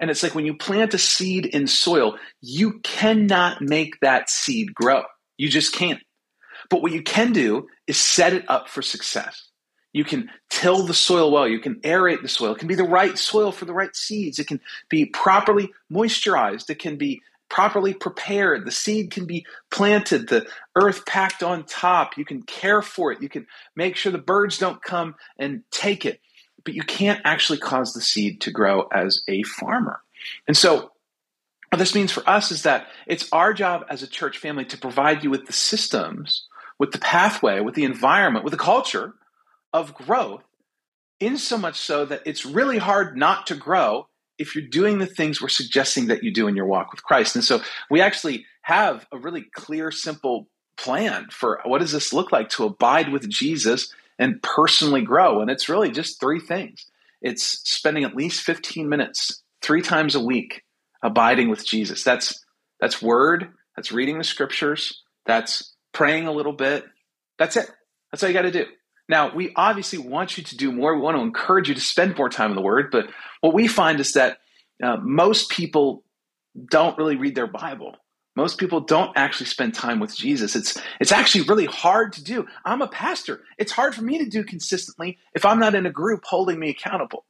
And 0.00 0.10
it's 0.10 0.22
like 0.22 0.34
when 0.34 0.44
you 0.44 0.56
plant 0.56 0.92
a 0.92 0.98
seed 0.98 1.46
in 1.46 1.66
soil, 1.66 2.18
you 2.40 2.80
cannot 2.80 3.62
make 3.62 4.00
that 4.00 4.28
seed 4.28 4.74
grow. 4.74 5.04
You 5.36 5.48
just 5.48 5.74
can't. 5.74 6.00
But 6.70 6.82
what 6.82 6.92
you 6.92 7.02
can 7.02 7.32
do 7.32 7.68
is 7.86 7.98
set 7.98 8.32
it 8.32 8.48
up 8.48 8.68
for 8.68 8.82
success. 8.82 9.48
You 9.92 10.04
can 10.04 10.30
till 10.50 10.86
the 10.86 10.94
soil 10.94 11.30
well. 11.30 11.46
You 11.46 11.60
can 11.60 11.76
aerate 11.82 12.22
the 12.22 12.28
soil. 12.28 12.52
It 12.52 12.58
can 12.58 12.68
be 12.68 12.74
the 12.74 12.84
right 12.84 13.16
soil 13.16 13.52
for 13.52 13.64
the 13.64 13.74
right 13.74 13.94
seeds. 13.94 14.38
It 14.38 14.48
can 14.48 14.60
be 14.88 15.06
properly 15.06 15.72
moisturized. 15.90 16.68
It 16.68 16.80
can 16.80 16.96
be 16.96 17.22
properly 17.48 17.94
prepared. 17.94 18.66
The 18.66 18.72
seed 18.72 19.12
can 19.12 19.26
be 19.26 19.46
planted, 19.70 20.28
the 20.28 20.46
earth 20.74 21.06
packed 21.06 21.42
on 21.42 21.62
top. 21.64 22.18
You 22.18 22.24
can 22.24 22.42
care 22.42 22.82
for 22.82 23.12
it. 23.12 23.22
You 23.22 23.28
can 23.28 23.46
make 23.76 23.94
sure 23.94 24.10
the 24.10 24.18
birds 24.18 24.58
don't 24.58 24.82
come 24.82 25.14
and 25.38 25.62
take 25.70 26.04
it. 26.04 26.20
But 26.64 26.74
you 26.74 26.82
can't 26.82 27.20
actually 27.24 27.58
cause 27.58 27.92
the 27.92 28.00
seed 28.00 28.40
to 28.40 28.50
grow 28.50 28.88
as 28.92 29.22
a 29.28 29.44
farmer. 29.44 30.00
And 30.48 30.56
so, 30.56 30.90
what 31.74 31.80
this 31.80 31.96
means 31.96 32.12
for 32.12 32.22
us 32.30 32.52
is 32.52 32.62
that 32.62 32.86
it's 33.08 33.28
our 33.32 33.52
job 33.52 33.84
as 33.90 34.00
a 34.00 34.06
church 34.06 34.38
family 34.38 34.64
to 34.64 34.78
provide 34.78 35.24
you 35.24 35.30
with 35.30 35.46
the 35.46 35.52
systems, 35.52 36.46
with 36.78 36.92
the 36.92 37.00
pathway, 37.00 37.58
with 37.58 37.74
the 37.74 37.82
environment, 37.82 38.44
with 38.44 38.52
the 38.52 38.56
culture 38.56 39.14
of 39.72 39.92
growth, 39.92 40.44
in 41.18 41.36
so 41.36 41.58
much 41.58 41.74
so 41.74 42.04
that 42.04 42.22
it's 42.26 42.46
really 42.46 42.78
hard 42.78 43.16
not 43.16 43.48
to 43.48 43.56
grow 43.56 44.06
if 44.38 44.54
you're 44.54 44.68
doing 44.68 44.98
the 44.98 45.06
things 45.06 45.42
we're 45.42 45.48
suggesting 45.48 46.06
that 46.06 46.22
you 46.22 46.32
do 46.32 46.46
in 46.46 46.54
your 46.54 46.66
walk 46.66 46.92
with 46.92 47.02
Christ. 47.02 47.34
And 47.34 47.42
so 47.42 47.60
we 47.90 48.00
actually 48.00 48.46
have 48.62 49.04
a 49.10 49.18
really 49.18 49.44
clear, 49.56 49.90
simple 49.90 50.46
plan 50.76 51.26
for 51.32 51.60
what 51.64 51.80
does 51.80 51.90
this 51.90 52.12
look 52.12 52.30
like 52.30 52.50
to 52.50 52.66
abide 52.66 53.10
with 53.10 53.28
Jesus 53.28 53.92
and 54.16 54.40
personally 54.44 55.02
grow. 55.02 55.40
And 55.40 55.50
it's 55.50 55.68
really 55.68 55.90
just 55.90 56.20
three 56.20 56.38
things. 56.38 56.86
It's 57.20 57.44
spending 57.68 58.04
at 58.04 58.14
least 58.14 58.42
15 58.42 58.88
minutes 58.88 59.42
three 59.60 59.82
times 59.82 60.14
a 60.14 60.20
week 60.20 60.62
abiding 61.04 61.50
with 61.50 61.64
Jesus. 61.64 62.02
That's 62.02 62.44
that's 62.80 63.00
word, 63.00 63.52
that's 63.76 63.92
reading 63.92 64.18
the 64.18 64.24
scriptures, 64.24 65.02
that's 65.26 65.74
praying 65.92 66.26
a 66.26 66.32
little 66.32 66.52
bit. 66.52 66.84
That's 67.38 67.56
it. 67.56 67.70
That's 68.10 68.22
all 68.22 68.28
you 68.28 68.34
got 68.34 68.42
to 68.42 68.50
do. 68.50 68.66
Now, 69.08 69.34
we 69.34 69.52
obviously 69.54 69.98
want 69.98 70.38
you 70.38 70.44
to 70.44 70.56
do 70.56 70.72
more. 70.72 70.94
We 70.94 71.02
want 71.02 71.16
to 71.16 71.22
encourage 71.22 71.68
you 71.68 71.74
to 71.74 71.80
spend 71.80 72.16
more 72.16 72.28
time 72.28 72.50
in 72.50 72.56
the 72.56 72.62
Word, 72.62 72.90
but 72.90 73.06
what 73.40 73.54
we 73.54 73.68
find 73.68 74.00
is 74.00 74.14
that 74.14 74.38
uh, 74.82 74.96
most 74.96 75.50
people 75.50 76.02
don't 76.70 76.96
really 76.96 77.16
read 77.16 77.34
their 77.34 77.46
Bible. 77.46 77.96
Most 78.36 78.58
people 78.58 78.80
don't 78.80 79.12
actually 79.14 79.46
spend 79.46 79.74
time 79.74 80.00
with 80.00 80.16
Jesus. 80.16 80.56
It's 80.56 80.80
it's 81.00 81.12
actually 81.12 81.44
really 81.44 81.66
hard 81.66 82.14
to 82.14 82.24
do. 82.24 82.46
I'm 82.64 82.82
a 82.82 82.88
pastor. 82.88 83.42
It's 83.58 83.70
hard 83.70 83.94
for 83.94 84.02
me 84.02 84.18
to 84.18 84.28
do 84.28 84.42
consistently 84.42 85.18
if 85.34 85.44
I'm 85.44 85.60
not 85.60 85.76
in 85.76 85.86
a 85.86 85.90
group 85.90 86.24
holding 86.24 86.58
me 86.58 86.70
accountable. 86.70 87.24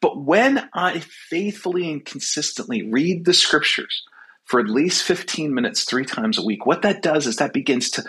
But 0.00 0.22
when 0.22 0.68
I 0.72 1.00
faithfully 1.00 1.90
and 1.90 2.04
consistently 2.04 2.90
read 2.90 3.24
the 3.24 3.34
scriptures, 3.34 4.04
for 4.50 4.58
at 4.58 4.68
least 4.68 5.04
15 5.04 5.54
minutes 5.54 5.84
three 5.84 6.04
times 6.04 6.36
a 6.36 6.44
week. 6.44 6.66
What 6.66 6.82
that 6.82 7.02
does 7.02 7.28
is 7.28 7.36
that 7.36 7.52
begins 7.52 7.88
to 7.90 8.04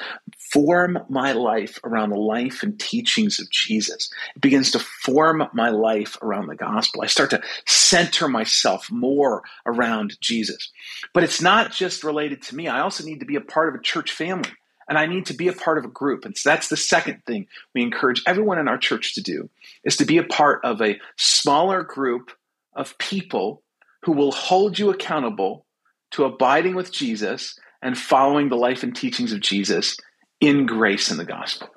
form 0.51 0.97
my 1.07 1.33
life 1.33 1.77
around 1.83 2.09
the 2.09 2.15
life 2.15 2.63
and 2.63 2.79
teachings 2.79 3.39
of 3.39 3.47
Jesus. 3.51 4.11
It 4.35 4.41
begins 4.41 4.71
to 4.71 4.79
form 4.79 5.47
my 5.53 5.69
life 5.69 6.17
around 6.23 6.47
the 6.47 6.55
gospel. 6.55 7.03
I 7.03 7.05
start 7.05 7.29
to 7.29 7.43
center 7.67 8.27
myself 8.27 8.89
more 8.89 9.43
around 9.67 10.17
Jesus. 10.19 10.71
But 11.13 11.23
it's 11.23 11.41
not 11.41 11.73
just 11.73 12.03
related 12.03 12.41
to 12.43 12.55
me. 12.55 12.67
I 12.67 12.79
also 12.79 13.03
need 13.03 13.19
to 13.19 13.27
be 13.27 13.35
a 13.35 13.41
part 13.41 13.69
of 13.69 13.75
a 13.75 13.83
church 13.83 14.11
family 14.11 14.49
and 14.91 14.99
I 14.99 15.05
need 15.05 15.27
to 15.27 15.33
be 15.33 15.47
a 15.47 15.53
part 15.53 15.77
of 15.77 15.85
a 15.85 15.87
group. 15.87 16.25
And 16.25 16.37
so 16.37 16.49
that's 16.49 16.67
the 16.67 16.75
second 16.75 17.23
thing 17.25 17.47
we 17.73 17.81
encourage 17.81 18.21
everyone 18.27 18.59
in 18.59 18.67
our 18.67 18.77
church 18.77 19.15
to 19.15 19.21
do 19.21 19.49
is 19.85 19.95
to 19.95 20.05
be 20.05 20.17
a 20.17 20.23
part 20.23 20.59
of 20.65 20.81
a 20.81 20.99
smaller 21.15 21.81
group 21.81 22.29
of 22.73 22.97
people 22.97 23.63
who 24.01 24.11
will 24.11 24.33
hold 24.33 24.77
you 24.77 24.89
accountable 24.89 25.65
to 26.11 26.25
abiding 26.25 26.75
with 26.75 26.91
Jesus 26.91 27.57
and 27.81 27.97
following 27.97 28.49
the 28.49 28.57
life 28.57 28.83
and 28.83 28.93
teachings 28.93 29.31
of 29.31 29.39
Jesus 29.39 29.95
in 30.41 30.65
grace 30.65 31.09
in 31.09 31.15
the 31.15 31.23
gospel. 31.23 31.69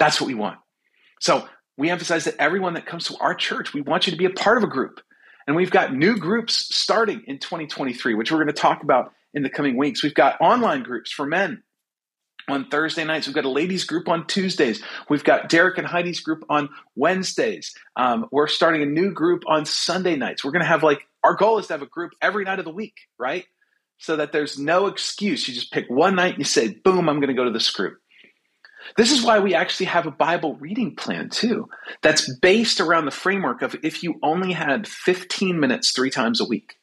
That's 0.00 0.20
what 0.20 0.26
we 0.26 0.34
want. 0.34 0.58
So 1.20 1.48
we 1.78 1.88
emphasize 1.88 2.24
that 2.24 2.34
everyone 2.40 2.74
that 2.74 2.84
comes 2.84 3.06
to 3.06 3.16
our 3.18 3.36
church, 3.36 3.74
we 3.74 3.80
want 3.80 4.08
you 4.08 4.10
to 4.10 4.18
be 4.18 4.24
a 4.24 4.30
part 4.30 4.58
of 4.58 4.64
a 4.64 4.66
group. 4.66 5.00
And 5.46 5.54
we've 5.54 5.70
got 5.70 5.94
new 5.94 6.16
groups 6.16 6.74
starting 6.74 7.22
in 7.28 7.38
2023, 7.38 8.14
which 8.14 8.32
we're 8.32 8.38
going 8.38 8.48
to 8.48 8.52
talk 8.52 8.82
about 8.82 9.12
in 9.34 9.44
the 9.44 9.50
coming 9.50 9.76
weeks. 9.76 10.02
We've 10.02 10.12
got 10.12 10.40
online 10.40 10.82
groups 10.82 11.12
for 11.12 11.26
men 11.26 11.62
on 12.48 12.68
Thursday 12.68 13.04
nights. 13.04 13.26
We've 13.26 13.34
got 13.34 13.44
a 13.44 13.50
ladies 13.50 13.84
group 13.84 14.08
on 14.08 14.26
Tuesdays. 14.26 14.82
We've 15.08 15.24
got 15.24 15.48
Derek 15.48 15.78
and 15.78 15.86
Heidi's 15.86 16.20
group 16.20 16.44
on 16.48 16.68
Wednesdays. 16.94 17.74
Um, 17.96 18.26
we're 18.30 18.46
starting 18.46 18.82
a 18.82 18.86
new 18.86 19.12
group 19.12 19.42
on 19.46 19.64
Sunday 19.64 20.16
nights. 20.16 20.44
We're 20.44 20.52
going 20.52 20.62
to 20.62 20.68
have 20.68 20.82
like, 20.82 21.06
our 21.24 21.34
goal 21.34 21.58
is 21.58 21.66
to 21.68 21.74
have 21.74 21.82
a 21.82 21.86
group 21.86 22.12
every 22.22 22.44
night 22.44 22.58
of 22.58 22.64
the 22.64 22.72
week, 22.72 22.94
right? 23.18 23.46
so 23.98 24.16
that 24.16 24.32
there's 24.32 24.58
no 24.58 24.86
excuse. 24.86 25.46
You 25.48 25.54
just 25.54 25.72
pick 25.72 25.88
one 25.88 26.14
night 26.14 26.34
and 26.34 26.38
you 26.38 26.44
say, 26.44 26.68
boom, 26.68 27.08
I'm 27.08 27.20
going 27.20 27.28
to 27.28 27.34
go 27.34 27.44
to 27.44 27.50
this 27.50 27.70
group. 27.70 27.98
This 28.96 29.10
is 29.10 29.22
why 29.22 29.40
we 29.40 29.54
actually 29.54 29.86
have 29.86 30.06
a 30.06 30.12
Bible 30.12 30.54
reading 30.56 30.94
plan 30.94 31.28
too, 31.28 31.68
that's 32.02 32.32
based 32.38 32.80
around 32.80 33.04
the 33.04 33.10
framework 33.10 33.62
of 33.62 33.74
if 33.82 34.02
you 34.02 34.14
only 34.22 34.52
had 34.52 34.86
15 34.86 35.58
minutes 35.58 35.90
three 35.90 36.10
times 36.10 36.40
a 36.40 36.44
week, 36.44 36.76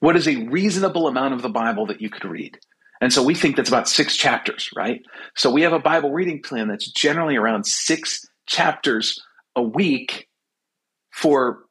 what 0.00 0.16
is 0.16 0.26
a 0.26 0.44
reasonable 0.46 1.08
amount 1.08 1.34
of 1.34 1.42
the 1.42 1.50
Bible 1.50 1.86
that 1.86 2.00
you 2.00 2.08
could 2.08 2.24
read? 2.24 2.58
And 3.00 3.12
so 3.12 3.22
we 3.22 3.34
think 3.34 3.56
that's 3.56 3.68
about 3.68 3.88
six 3.88 4.16
chapters, 4.16 4.70
right? 4.74 5.02
So 5.34 5.50
we 5.50 5.62
have 5.62 5.72
a 5.72 5.78
Bible 5.78 6.12
reading 6.12 6.42
plan 6.42 6.68
that's 6.68 6.90
generally 6.90 7.36
around 7.36 7.66
six 7.66 8.26
chapters 8.46 9.20
a 9.54 9.62
week 9.62 10.28
for 11.10 11.64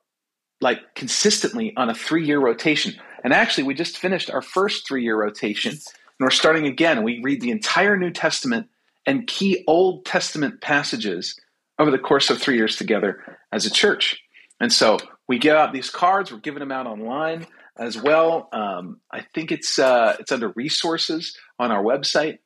like 0.62 0.79
consistently 0.96 1.74
on 1.75 1.89
a 1.89 1.96
three 1.96 2.25
year 2.25 2.39
rotation. 2.39 2.94
And 3.24 3.34
actually, 3.34 3.63
we 3.63 3.74
just 3.74 3.98
finished 3.98 4.29
our 4.29 4.41
first 4.41 4.88
three 4.88 5.03
year 5.03 5.20
rotation 5.20 5.72
and 5.72 6.25
we're 6.25 6.29
starting 6.29 6.65
again. 6.65 7.03
We 7.03 7.22
read 7.22 7.41
the 7.41 7.51
entire 7.51 7.98
New 7.98 8.12
Testament 8.12 8.67
and 9.05 9.27
key 9.27 9.63
Old 9.67 10.05
Testament 10.05 10.62
passages 10.62 11.39
over 11.77 11.91
the 11.91 12.00
course 12.00 12.29
of 12.29 12.41
three 12.41 12.55
years 12.55 12.77
together 12.77 13.38
as 13.51 13.65
a 13.65 13.72
church. 13.72 14.22
And 14.60 14.72
so 14.72 14.98
we 15.27 15.39
give 15.39 15.55
out 15.55 15.74
these 15.74 15.89
cards, 15.89 16.32
we're 16.32 16.39
giving 16.39 16.62
them 16.62 16.72
out 16.72 16.88
online 16.88 17.46
as 17.77 18.01
well. 18.01 18.50
Um, 18.51 19.00
I 19.12 19.25
think 19.34 19.51
it's 19.51 19.79
uh, 19.79 20.15
it's 20.20 20.32
under 20.32 20.50
resources 20.50 21.38
on 21.60 21.72
our 21.72 21.84
website. 21.84 22.39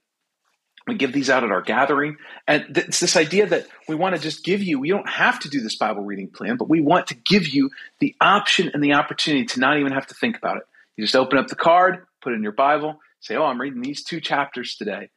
We 0.87 0.95
give 0.95 1.13
these 1.13 1.29
out 1.29 1.43
at 1.43 1.51
our 1.51 1.61
gathering, 1.61 2.17
and 2.47 2.65
th- 2.73 2.87
it's 2.87 2.99
this 2.99 3.15
idea 3.15 3.45
that 3.47 3.67
we 3.87 3.95
want 3.95 4.15
to 4.15 4.21
just 4.21 4.43
give 4.43 4.63
you. 4.63 4.79
We 4.79 4.89
don't 4.89 5.09
have 5.09 5.39
to 5.41 5.49
do 5.49 5.61
this 5.61 5.75
Bible 5.75 6.03
reading 6.03 6.29
plan, 6.29 6.57
but 6.57 6.69
we 6.69 6.81
want 6.81 7.07
to 7.07 7.15
give 7.15 7.47
you 7.47 7.69
the 7.99 8.15
option 8.19 8.71
and 8.73 8.83
the 8.83 8.93
opportunity 8.93 9.45
to 9.45 9.59
not 9.59 9.77
even 9.77 9.91
have 9.91 10.07
to 10.07 10.15
think 10.15 10.37
about 10.37 10.57
it. 10.57 10.63
You 10.97 11.03
just 11.03 11.15
open 11.15 11.37
up 11.37 11.47
the 11.47 11.55
card, 11.55 12.05
put 12.21 12.33
in 12.33 12.41
your 12.41 12.53
Bible, 12.53 12.99
say, 13.19 13.35
"Oh, 13.35 13.45
I'm 13.45 13.61
reading 13.61 13.81
these 13.81 14.03
two 14.03 14.19
chapters 14.19 14.75
today." 14.75 15.09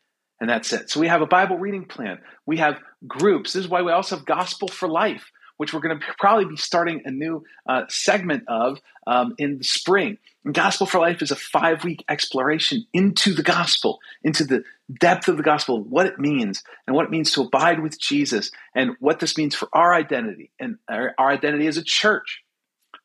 and 0.42 0.50
that's 0.50 0.73
it. 0.73 0.90
So 0.90 0.99
we 0.99 1.07
have 1.07 1.23
a 1.23 1.26
Bible 1.26 1.57
reading 1.57 1.85
plan. 1.85 2.19
We 2.47 2.57
have 2.57 2.81
groups. 3.07 3.52
This 3.52 3.64
is 3.64 3.71
why 3.71 3.83
we 3.83 3.92
also 3.92 4.16
have 4.16 4.26
Gospel 4.26 4.66
for 4.66 4.88
Life, 4.88 5.31
which 5.62 5.73
we're 5.73 5.78
going 5.78 5.97
to 5.97 6.04
probably 6.19 6.45
be 6.45 6.57
starting 6.57 7.02
a 7.04 7.11
new 7.12 7.45
uh, 7.69 7.85
segment 7.88 8.42
of 8.49 8.81
um, 9.07 9.33
in 9.38 9.59
the 9.59 9.62
spring. 9.62 10.19
And 10.45 10.52
gospel 10.52 10.88
for 10.88 10.99
Life 10.99 11.23
is 11.23 11.31
a 11.31 11.37
five 11.37 11.85
week 11.85 12.04
exploration 12.09 12.85
into 12.92 13.33
the 13.33 13.45
gospel, 13.45 14.00
into 14.25 14.42
the 14.42 14.64
depth 14.92 15.28
of 15.28 15.37
the 15.37 15.45
gospel, 15.45 15.81
what 15.81 16.07
it 16.07 16.19
means, 16.19 16.64
and 16.85 16.97
what 16.97 17.04
it 17.04 17.12
means 17.12 17.31
to 17.35 17.42
abide 17.42 17.78
with 17.78 17.97
Jesus, 18.00 18.50
and 18.75 18.97
what 18.99 19.21
this 19.21 19.38
means 19.38 19.54
for 19.54 19.69
our 19.73 19.95
identity 19.95 20.50
and 20.59 20.78
our, 20.88 21.14
our 21.16 21.31
identity 21.31 21.69
as 21.69 21.76
a 21.76 21.85
church, 21.85 22.42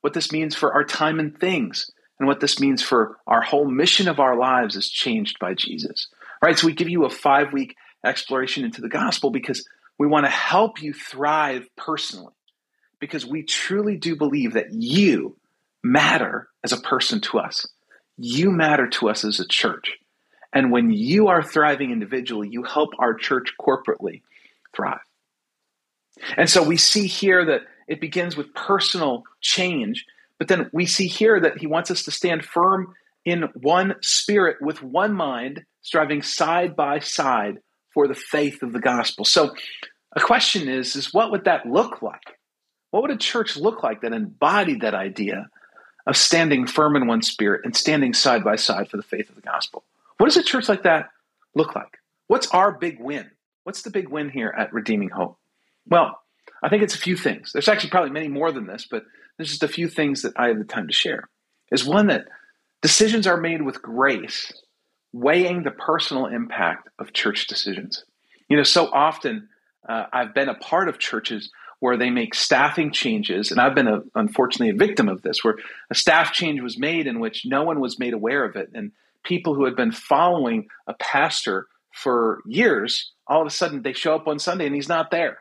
what 0.02 0.16
this 0.16 0.32
means 0.32 0.56
for 0.56 0.74
our 0.74 0.84
time 0.84 1.20
and 1.20 1.40
things, 1.40 1.92
and 2.18 2.28
what 2.28 2.40
this 2.40 2.60
means 2.60 2.82
for 2.82 3.18
our 3.28 3.42
whole 3.42 3.70
mission 3.70 4.08
of 4.08 4.20
our 4.20 4.36
lives 4.36 4.76
is 4.76 4.90
changed 4.90 5.38
by 5.40 5.54
Jesus. 5.54 6.08
Right? 6.42 6.58
So 6.58 6.66
we 6.66 6.74
give 6.74 6.90
you 6.90 7.06
a 7.06 7.12
five 7.12 7.54
week 7.54 7.76
exploration 8.04 8.66
into 8.66 8.82
the 8.82 8.90
gospel 8.90 9.30
because 9.30 9.64
we 10.00 10.08
want 10.08 10.26
to 10.26 10.32
help 10.32 10.82
you 10.82 10.92
thrive 10.92 11.68
personally. 11.76 12.34
Because 13.00 13.26
we 13.26 13.44
truly 13.44 13.98
do 13.98 14.16
believe 14.16 14.54
that 14.54 14.74
you 14.74 15.38
matter 15.84 16.50
as 16.64 16.72
a 16.72 16.82
person 16.82 17.22
to 17.22 17.40
us. 17.40 17.68
You 18.18 18.52
matter 18.52 18.88
to 18.88 19.10
us 19.10 19.24
as 19.24 19.40
a 19.40 19.48
church. 19.48 19.98
And 20.54 20.72
when 20.72 20.92
you 20.92 21.28
are 21.28 21.44
thriving 21.44 21.92
individually, 21.92 22.50
you 22.50 22.64
help 22.64 22.92
our 23.00 23.14
church 23.14 23.54
corporately 23.60 24.22
thrive. 24.76 25.00
And 26.36 26.50
so 26.50 26.64
we 26.64 26.78
see 26.78 27.08
here 27.08 27.46
that 27.46 27.62
it 27.88 28.02
begins 28.02 28.36
with 28.36 28.54
personal 28.54 29.24
change, 29.42 30.06
but 30.40 30.48
then 30.48 30.70
we 30.74 30.86
see 30.86 31.08
here 31.08 31.40
that 31.40 31.58
he 31.58 31.68
wants 31.68 31.92
us 31.92 32.04
to 32.04 32.12
stand 32.12 32.44
firm 32.44 32.94
in 33.24 33.44
one 33.56 33.96
spirit 34.02 34.58
with 34.62 34.82
one 34.82 35.14
mind 35.14 35.64
striving 35.82 36.22
side 36.22 36.76
by 36.76 37.00
side 37.00 37.60
for 37.94 38.08
the 38.08 38.16
faith 38.16 38.64
of 38.64 38.74
the 38.74 38.80
gospel. 38.80 39.26
So, 39.26 39.54
a 40.16 40.22
question 40.22 40.68
is, 40.68 40.96
is 40.96 41.14
what 41.14 41.32
would 41.32 41.46
that 41.46 41.66
look 41.66 42.02
like? 42.02 42.37
What 42.92 43.04
would 43.04 43.12
a 43.12 43.18
church 43.18 43.58
look 43.58 43.84
like 43.84 44.02
that 44.02 44.14
embodied 44.14 44.82
that 44.82 44.94
idea 44.94 45.50
of 46.06 46.16
standing 46.16 46.68
firm 46.68 46.96
in 46.96 47.08
one 47.08 47.22
spirit 47.22 47.62
and 47.66 47.76
standing 47.76 48.14
side 48.14 48.44
by 48.44 48.56
side 48.56 48.90
for 48.90 48.98
the 48.98 49.04
faith 49.04 49.30
of 49.30 49.36
the 49.36 49.42
gospel? 49.42 49.84
What 50.18 50.28
does 50.28 50.38
a 50.38 50.44
church 50.44 50.70
like 50.70 50.84
that 50.84 51.10
look 51.54 51.76
like? 51.76 52.00
What's 52.28 52.48
our 52.48 52.72
big 52.72 53.00
win? 53.00 53.30
What's 53.64 53.82
the 53.82 53.90
big 53.90 54.10
win 54.10 54.30
here 54.30 54.54
at 54.58 54.74
Redeeming 54.74 55.10
Hope? 55.10 55.38
Well, 55.86 56.20
I 56.64 56.70
think 56.70 56.84
it's 56.84 56.96
a 56.96 57.00
few 57.00 57.18
things. 57.18 57.52
There's 57.52 57.68
actually 57.68 57.90
probably 57.90 58.12
many 58.12 58.28
more 58.28 58.52
than 58.52 58.66
this, 58.66 58.88
but 58.90 59.04
there's 59.38 59.50
just 59.50 59.64
a 59.64 59.68
few 59.68 59.88
things 59.88 60.22
that 60.22 60.34
I 60.38 60.48
have 60.48 60.58
the 60.58 60.64
time 60.64 60.88
to 60.88 60.94
share. 60.94 61.30
Is 61.72 61.86
one 61.86 62.08
that 62.08 62.26
decisions 62.82 63.28
are 63.28 63.38
made 63.38 63.62
with 63.62 63.82
grace 63.82 64.54
weighing 65.14 65.64
the 65.64 65.72
personal 65.72 66.28
impact 66.28 66.90
of 67.00 67.14
church 67.14 67.48
decisions. 67.48 68.04
You 68.50 68.58
know, 68.58 68.64
so 68.64 68.88
often 68.88 69.50
uh, 69.88 70.06
I've 70.12 70.34
been 70.34 70.50
a 70.50 70.56
part 70.56 70.90
of 70.90 71.00
churches 71.00 71.52
where 71.80 71.98
they 71.98 72.10
make 72.10 72.34
staffing 72.34 72.92
changes, 72.92 73.52
and 73.52 73.60
I've 73.60 73.76
been 73.76 73.88
a, 73.88 74.02
unfortunately 74.16 74.70
a 74.70 74.88
victim 74.88 75.08
of 75.10 75.22
this, 75.22 75.44
where 75.44 75.56
a 75.90 75.96
staff 75.96 76.34
change 76.34 76.62
was 76.62 76.80
made 76.80 77.08
in 77.08 77.20
which 77.20 77.46
no 77.46 77.64
one 77.64 77.80
was 77.80 78.00
made 78.00 78.14
aware 78.14 78.44
of 78.44 78.56
it, 78.56 78.70
and 78.74 78.92
people 79.24 79.54
who 79.54 79.66
had 79.66 79.76
been 79.76 79.92
following 79.92 80.68
a 80.88 80.94
pastor 80.96 81.68
for 81.94 82.42
years, 82.46 83.12
all 83.28 83.42
of 83.42 83.48
a 83.48 83.52
sudden 83.52 83.82
they 83.82 83.94
show 83.94 84.16
up 84.16 84.28
on 84.28 84.40
Sunday 84.40 84.66
and 84.66 84.76
he's 84.76 84.90
not 84.90 85.12
there. 85.12 85.40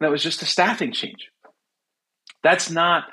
And 0.00 0.08
it 0.08 0.10
was 0.10 0.22
just 0.22 0.42
a 0.42 0.46
staffing 0.46 0.92
change. 0.92 1.30
That's 2.42 2.70
not 2.70 3.04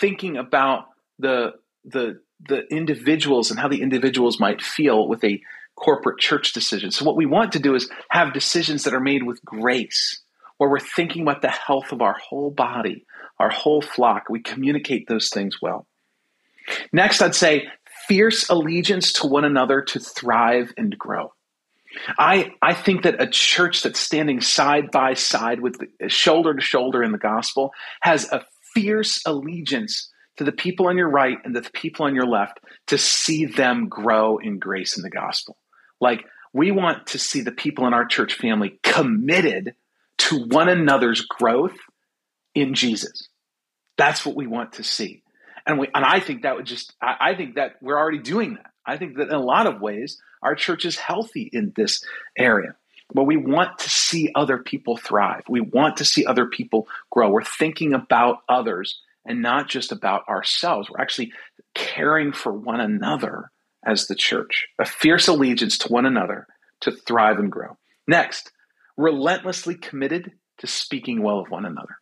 thinking 0.00 0.36
about 0.36 0.86
the 1.18 1.52
the 1.84 2.20
the 2.48 2.62
individuals 2.70 3.50
and 3.50 3.60
how 3.60 3.68
the 3.68 3.82
individuals 3.82 4.40
might 4.40 4.62
feel 4.62 5.06
with 5.06 5.22
a 5.22 5.40
corporate 5.76 6.18
church 6.18 6.52
decision. 6.52 6.90
So, 6.90 7.04
what 7.04 7.16
we 7.16 7.26
want 7.26 7.52
to 7.52 7.58
do 7.58 7.74
is 7.74 7.90
have 8.10 8.32
decisions 8.32 8.84
that 8.84 8.94
are 8.94 9.00
made 9.00 9.22
with 9.22 9.44
grace, 9.44 10.22
where 10.58 10.70
we're 10.70 10.78
thinking 10.78 11.22
about 11.22 11.42
the 11.42 11.48
health 11.48 11.92
of 11.92 12.02
our 12.02 12.16
whole 12.18 12.50
body, 12.50 13.06
our 13.38 13.50
whole 13.50 13.82
flock. 13.82 14.24
We 14.28 14.40
communicate 14.40 15.08
those 15.08 15.28
things 15.28 15.60
well. 15.60 15.86
Next, 16.92 17.20
I'd 17.20 17.34
say 17.34 17.68
fierce 18.06 18.48
allegiance 18.48 19.12
to 19.14 19.26
one 19.26 19.44
another 19.44 19.82
to 19.82 20.00
thrive 20.00 20.72
and 20.76 20.96
grow. 20.98 21.32
I, 22.18 22.52
I 22.60 22.74
think 22.74 23.02
that 23.02 23.20
a 23.22 23.26
church 23.26 23.82
that's 23.82 24.00
standing 24.00 24.40
side 24.40 24.90
by 24.90 25.14
side 25.14 25.60
with 25.60 25.78
the, 25.78 26.08
shoulder 26.08 26.54
to 26.54 26.60
shoulder 26.60 27.02
in 27.02 27.12
the 27.12 27.18
gospel 27.18 27.72
has 28.00 28.30
a 28.32 28.44
fierce 28.74 29.22
allegiance 29.24 30.10
to 30.36 30.44
the 30.44 30.52
people 30.52 30.88
on 30.88 30.96
your 30.96 31.08
right 31.08 31.38
and 31.44 31.54
the 31.54 31.62
people 31.72 32.06
on 32.06 32.14
your 32.14 32.26
left 32.26 32.58
to 32.88 32.98
see 32.98 33.46
them 33.46 33.88
grow 33.88 34.38
in 34.38 34.58
grace 34.58 34.96
in 34.96 35.02
the 35.02 35.10
gospel. 35.10 35.56
Like, 36.00 36.24
we 36.52 36.70
want 36.70 37.08
to 37.08 37.18
see 37.18 37.40
the 37.40 37.52
people 37.52 37.86
in 37.86 37.94
our 37.94 38.04
church 38.04 38.34
family 38.34 38.78
committed 38.82 39.74
to 40.18 40.44
one 40.46 40.68
another's 40.68 41.22
growth 41.22 41.76
in 42.54 42.74
Jesus. 42.74 43.28
That's 43.96 44.24
what 44.24 44.36
we 44.36 44.46
want 44.46 44.74
to 44.74 44.84
see. 44.84 45.22
And, 45.66 45.78
we, 45.78 45.88
and 45.94 46.04
I 46.04 46.20
think 46.20 46.42
that 46.42 46.56
would 46.56 46.66
just, 46.66 46.94
I, 47.00 47.16
I 47.20 47.34
think 47.34 47.54
that 47.54 47.76
we're 47.80 47.98
already 47.98 48.18
doing 48.18 48.54
that. 48.54 48.70
I 48.86 48.96
think 48.96 49.16
that 49.16 49.28
in 49.28 49.34
a 49.34 49.40
lot 49.40 49.66
of 49.66 49.80
ways, 49.80 50.18
our 50.42 50.54
church 50.54 50.84
is 50.84 50.96
healthy 50.96 51.48
in 51.52 51.72
this 51.74 52.04
area. 52.36 52.76
But 53.12 53.24
we 53.24 53.36
want 53.36 53.78
to 53.80 53.90
see 53.90 54.30
other 54.34 54.58
people 54.58 54.96
thrive. 54.96 55.42
We 55.48 55.60
want 55.60 55.98
to 55.98 56.04
see 56.04 56.26
other 56.26 56.46
people 56.46 56.88
grow. 57.10 57.30
We're 57.30 57.44
thinking 57.44 57.94
about 57.94 58.38
others 58.48 59.00
and 59.24 59.42
not 59.42 59.68
just 59.68 59.92
about 59.92 60.28
ourselves. 60.28 60.90
We're 60.90 61.00
actually 61.00 61.32
caring 61.74 62.32
for 62.32 62.52
one 62.52 62.80
another 62.80 63.50
as 63.84 64.06
the 64.06 64.14
church, 64.14 64.66
a 64.78 64.84
fierce 64.84 65.28
allegiance 65.28 65.78
to 65.78 65.88
one 65.88 66.06
another 66.06 66.46
to 66.80 66.92
thrive 66.92 67.38
and 67.38 67.50
grow. 67.50 67.76
Next, 68.06 68.50
relentlessly 68.96 69.74
committed 69.74 70.32
to 70.58 70.66
speaking 70.66 71.22
well 71.22 71.40
of 71.40 71.50
one 71.50 71.64
another. 71.64 71.98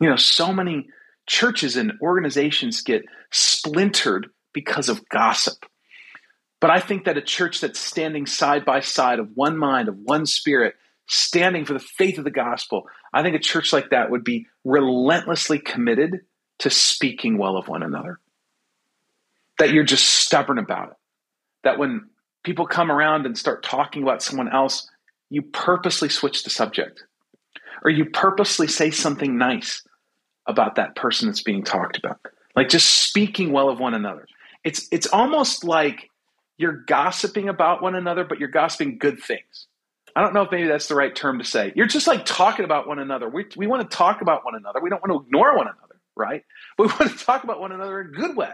You 0.00 0.08
know, 0.08 0.16
so 0.16 0.52
many 0.52 0.88
churches 1.26 1.76
and 1.76 1.92
organizations 2.00 2.82
get 2.82 3.04
splintered 3.30 4.28
because 4.52 4.88
of 4.88 5.08
gossip. 5.08 5.64
But 6.60 6.70
I 6.70 6.80
think 6.80 7.04
that 7.04 7.16
a 7.16 7.22
church 7.22 7.60
that's 7.60 7.78
standing 7.78 8.26
side 8.26 8.64
by 8.64 8.80
side 8.80 9.18
of 9.18 9.30
one 9.34 9.56
mind, 9.56 9.88
of 9.88 9.96
one 9.98 10.26
spirit, 10.26 10.74
standing 11.06 11.64
for 11.64 11.72
the 11.72 11.78
faith 11.78 12.18
of 12.18 12.24
the 12.24 12.30
gospel, 12.30 12.88
I 13.12 13.22
think 13.22 13.36
a 13.36 13.40
church 13.40 13.72
like 13.72 13.90
that 13.90 14.10
would 14.10 14.24
be 14.24 14.46
relentlessly 14.64 15.58
committed 15.58 16.20
to 16.60 16.70
speaking 16.70 17.38
well 17.38 17.56
of 17.56 17.68
one 17.68 17.82
another. 17.82 18.18
That 19.58 19.70
you're 19.70 19.84
just 19.84 20.04
stubborn 20.04 20.58
about 20.58 20.90
it. 20.90 20.96
That 21.64 21.78
when 21.78 22.08
people 22.42 22.66
come 22.66 22.90
around 22.90 23.26
and 23.26 23.36
start 23.36 23.62
talking 23.62 24.02
about 24.02 24.22
someone 24.22 24.48
else, 24.52 24.88
you 25.30 25.42
purposely 25.42 26.08
switch 26.08 26.44
the 26.44 26.50
subject. 26.50 27.04
Or 27.84 27.90
you 27.90 28.06
purposely 28.06 28.66
say 28.66 28.90
something 28.90 29.38
nice 29.38 29.82
about 30.46 30.74
that 30.76 30.96
person 30.96 31.28
that's 31.28 31.42
being 31.42 31.62
talked 31.62 31.96
about. 31.96 32.18
Like 32.56 32.68
just 32.68 32.88
speaking 32.88 33.52
well 33.52 33.68
of 33.68 33.78
one 33.78 33.94
another. 33.94 34.26
It's 34.64 34.88
it's 34.90 35.06
almost 35.06 35.62
like 35.62 36.10
you're 36.56 36.84
gossiping 36.86 37.48
about 37.48 37.82
one 37.82 37.94
another, 37.94 38.24
but 38.24 38.40
you're 38.40 38.48
gossiping 38.48 38.98
good 38.98 39.20
things. 39.20 39.66
I 40.16 40.22
don't 40.22 40.34
know 40.34 40.42
if 40.42 40.50
maybe 40.50 40.66
that's 40.66 40.88
the 40.88 40.96
right 40.96 41.14
term 41.14 41.38
to 41.38 41.44
say. 41.44 41.72
You're 41.76 41.86
just 41.86 42.08
like 42.08 42.24
talking 42.26 42.64
about 42.64 42.88
one 42.88 42.98
another. 42.98 43.28
We, 43.28 43.44
we 43.56 43.68
want 43.68 43.88
to 43.88 43.96
talk 43.96 44.20
about 44.20 44.44
one 44.44 44.56
another. 44.56 44.80
We 44.80 44.90
don't 44.90 45.00
want 45.06 45.12
to 45.12 45.26
ignore 45.26 45.56
one 45.56 45.68
another 45.68 45.88
right? 46.18 46.44
But 46.76 46.88
we 46.88 46.92
want 46.98 47.18
to 47.18 47.24
talk 47.24 47.44
about 47.44 47.60
one 47.60 47.72
another 47.72 48.00
in 48.00 48.08
a 48.08 48.10
good 48.10 48.36
way. 48.36 48.52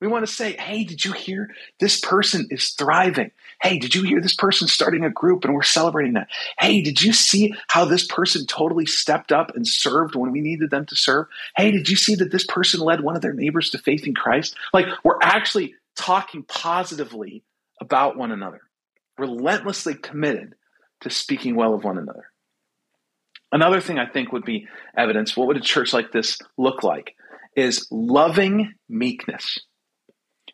We 0.00 0.08
want 0.08 0.26
to 0.26 0.32
say, 0.32 0.52
hey, 0.52 0.84
did 0.84 1.04
you 1.04 1.12
hear 1.12 1.50
this 1.78 2.00
person 2.00 2.48
is 2.50 2.70
thriving? 2.70 3.32
Hey, 3.60 3.78
did 3.78 3.94
you 3.94 4.02
hear 4.02 4.20
this 4.20 4.34
person 4.34 4.66
starting 4.66 5.04
a 5.04 5.10
group 5.10 5.44
and 5.44 5.54
we're 5.54 5.62
celebrating 5.62 6.14
that? 6.14 6.28
Hey, 6.58 6.80
did 6.80 7.02
you 7.02 7.12
see 7.12 7.54
how 7.68 7.84
this 7.84 8.06
person 8.06 8.46
totally 8.46 8.86
stepped 8.86 9.30
up 9.30 9.54
and 9.54 9.66
served 9.66 10.14
when 10.14 10.32
we 10.32 10.40
needed 10.40 10.70
them 10.70 10.86
to 10.86 10.96
serve? 10.96 11.26
Hey, 11.54 11.70
did 11.70 11.88
you 11.88 11.96
see 11.96 12.14
that 12.14 12.30
this 12.30 12.46
person 12.46 12.80
led 12.80 13.02
one 13.02 13.14
of 13.14 13.20
their 13.20 13.34
neighbors 13.34 13.70
to 13.70 13.78
faith 13.78 14.06
in 14.06 14.14
Christ? 14.14 14.56
Like, 14.72 14.86
we're 15.04 15.18
actually 15.22 15.74
talking 15.96 16.44
positively 16.44 17.42
about 17.78 18.16
one 18.16 18.32
another, 18.32 18.62
relentlessly 19.18 19.94
committed 19.94 20.54
to 21.02 21.10
speaking 21.10 21.56
well 21.56 21.74
of 21.74 21.84
one 21.84 21.98
another. 21.98 22.24
Another 23.52 23.80
thing 23.80 23.98
I 23.98 24.06
think 24.06 24.32
would 24.32 24.44
be 24.44 24.66
evidence 24.96 25.36
what 25.36 25.48
would 25.48 25.56
a 25.56 25.60
church 25.60 25.92
like 25.92 26.12
this 26.12 26.38
look 26.56 26.82
like? 26.82 27.16
Is 27.56 27.86
loving 27.90 28.74
meekness. 28.88 29.58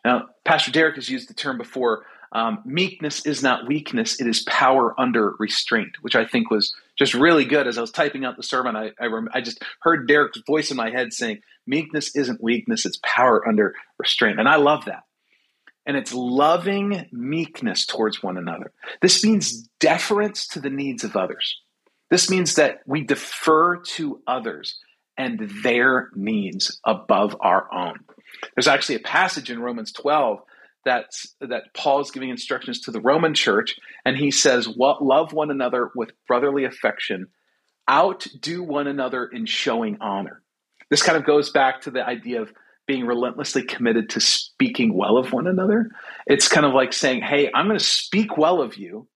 Now, 0.03 0.27
Pastor 0.45 0.71
Derek 0.71 0.95
has 0.95 1.09
used 1.09 1.29
the 1.29 1.33
term 1.33 1.57
before. 1.57 2.05
Um, 2.31 2.61
meekness 2.65 3.25
is 3.25 3.41
not 3.41 3.67
weakness; 3.67 4.19
it 4.19 4.27
is 4.27 4.43
power 4.43 4.99
under 4.99 5.33
restraint, 5.39 5.95
which 6.01 6.15
I 6.15 6.25
think 6.25 6.51
was 6.51 6.75
just 6.97 7.13
really 7.13 7.45
good. 7.45 7.67
As 7.67 7.77
I 7.77 7.81
was 7.81 7.91
typing 7.91 8.25
out 8.25 8.35
the 8.35 8.43
sermon, 8.43 8.75
I 8.75 8.91
I, 8.99 9.05
rem- 9.05 9.29
I 9.33 9.41
just 9.41 9.63
heard 9.79 10.07
Derek's 10.07 10.41
voice 10.45 10.69
in 10.69 10.77
my 10.77 10.89
head 10.89 11.13
saying, 11.13 11.41
"Meekness 11.65 12.15
isn't 12.15 12.43
weakness; 12.43 12.85
it's 12.85 12.99
power 13.01 13.47
under 13.47 13.75
restraint," 13.97 14.39
and 14.39 14.49
I 14.49 14.57
love 14.57 14.85
that. 14.85 15.03
And 15.85 15.95
it's 15.95 16.13
loving 16.13 17.07
meekness 17.13 17.85
towards 17.85 18.21
one 18.21 18.37
another. 18.37 18.73
This 19.01 19.23
means 19.23 19.69
deference 19.79 20.45
to 20.47 20.59
the 20.59 20.69
needs 20.69 21.05
of 21.05 21.15
others. 21.15 21.61
This 22.09 22.29
means 22.29 22.55
that 22.55 22.81
we 22.85 23.03
defer 23.03 23.77
to 23.77 24.21
others 24.27 24.79
and 25.17 25.39
their 25.63 26.09
needs 26.13 26.79
above 26.83 27.35
our 27.39 27.73
own. 27.73 27.99
There's 28.55 28.67
actually 28.67 28.95
a 28.95 28.99
passage 28.99 29.49
in 29.49 29.59
Romans 29.61 29.91
12 29.91 30.39
that's, 30.85 31.35
that 31.41 31.73
Paul's 31.75 32.11
giving 32.11 32.29
instructions 32.29 32.81
to 32.81 32.91
the 32.91 33.01
Roman 33.01 33.33
church, 33.33 33.75
and 34.05 34.15
he 34.15 34.31
says, 34.31 34.67
Love 34.67 35.33
one 35.33 35.51
another 35.51 35.91
with 35.95 36.11
brotherly 36.27 36.63
affection, 36.63 37.27
outdo 37.89 38.63
one 38.63 38.87
another 38.87 39.25
in 39.25 39.45
showing 39.45 39.97
honor. 40.01 40.41
This 40.89 41.03
kind 41.03 41.17
of 41.17 41.25
goes 41.25 41.49
back 41.49 41.81
to 41.81 41.91
the 41.91 42.05
idea 42.05 42.41
of 42.41 42.53
being 42.87 43.05
relentlessly 43.05 43.63
committed 43.63 44.11
to 44.11 44.21
speaking 44.21 44.93
well 44.95 45.17
of 45.17 45.33
one 45.33 45.45
another. 45.45 45.89
It's 46.25 46.47
kind 46.47 46.65
of 46.65 46.73
like 46.73 46.93
saying, 46.93 47.21
Hey, 47.21 47.51
I'm 47.53 47.67
going 47.67 47.77
to 47.77 47.83
speak 47.83 48.37
well 48.37 48.61
of 48.61 48.77
you, 48.77 49.07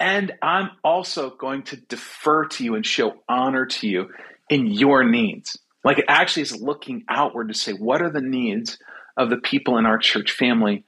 and 0.00 0.32
I'm 0.40 0.70
also 0.82 1.30
going 1.30 1.64
to 1.64 1.76
defer 1.76 2.46
to 2.46 2.64
you 2.64 2.74
and 2.76 2.86
show 2.86 3.16
honor 3.28 3.66
to 3.66 3.88
you 3.88 4.08
in 4.48 4.66
your 4.66 5.04
needs. 5.04 5.58
Like 5.88 6.00
it 6.00 6.04
actually 6.06 6.42
is 6.42 6.60
looking 6.60 7.04
outward 7.08 7.48
to 7.48 7.54
say, 7.54 7.72
what 7.72 8.02
are 8.02 8.10
the 8.10 8.20
needs 8.20 8.78
of 9.16 9.30
the 9.30 9.38
people 9.38 9.78
in 9.78 9.86
our 9.86 9.96
church 9.96 10.32
family 10.32 10.84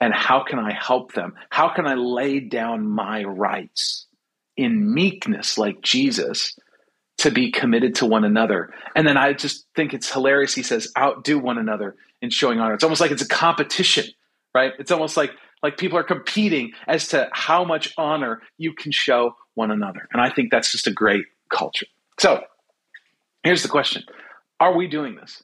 and 0.00 0.14
how 0.14 0.42
can 0.42 0.58
I 0.58 0.72
help 0.72 1.12
them? 1.12 1.34
How 1.50 1.68
can 1.68 1.86
I 1.86 1.92
lay 1.92 2.40
down 2.40 2.88
my 2.88 3.24
rights 3.24 4.06
in 4.56 4.94
meekness 4.94 5.58
like 5.58 5.82
Jesus 5.82 6.58
to 7.18 7.30
be 7.30 7.52
committed 7.52 7.96
to 7.96 8.06
one 8.06 8.24
another? 8.24 8.72
And 8.96 9.06
then 9.06 9.18
I 9.18 9.34
just 9.34 9.66
think 9.76 9.92
it's 9.92 10.10
hilarious. 10.10 10.54
He 10.54 10.62
says, 10.62 10.90
outdo 10.96 11.38
one 11.38 11.58
another 11.58 11.96
in 12.22 12.30
showing 12.30 12.58
honor. 12.58 12.72
It's 12.72 12.84
almost 12.84 13.02
like 13.02 13.10
it's 13.10 13.20
a 13.20 13.28
competition, 13.28 14.06
right? 14.54 14.72
It's 14.78 14.90
almost 14.90 15.18
like 15.18 15.32
like 15.62 15.76
people 15.76 15.98
are 15.98 16.04
competing 16.04 16.72
as 16.86 17.08
to 17.08 17.28
how 17.32 17.66
much 17.66 17.92
honor 17.98 18.40
you 18.56 18.72
can 18.72 18.92
show 18.92 19.36
one 19.56 19.70
another. 19.70 20.08
And 20.10 20.22
I 20.22 20.30
think 20.30 20.50
that's 20.50 20.72
just 20.72 20.86
a 20.86 20.90
great 20.90 21.26
culture. 21.52 21.86
So 22.18 22.44
here's 23.42 23.62
the 23.62 23.68
question 23.68 24.04
Are 24.60 24.76
we 24.76 24.88
doing 24.88 25.16
this? 25.16 25.42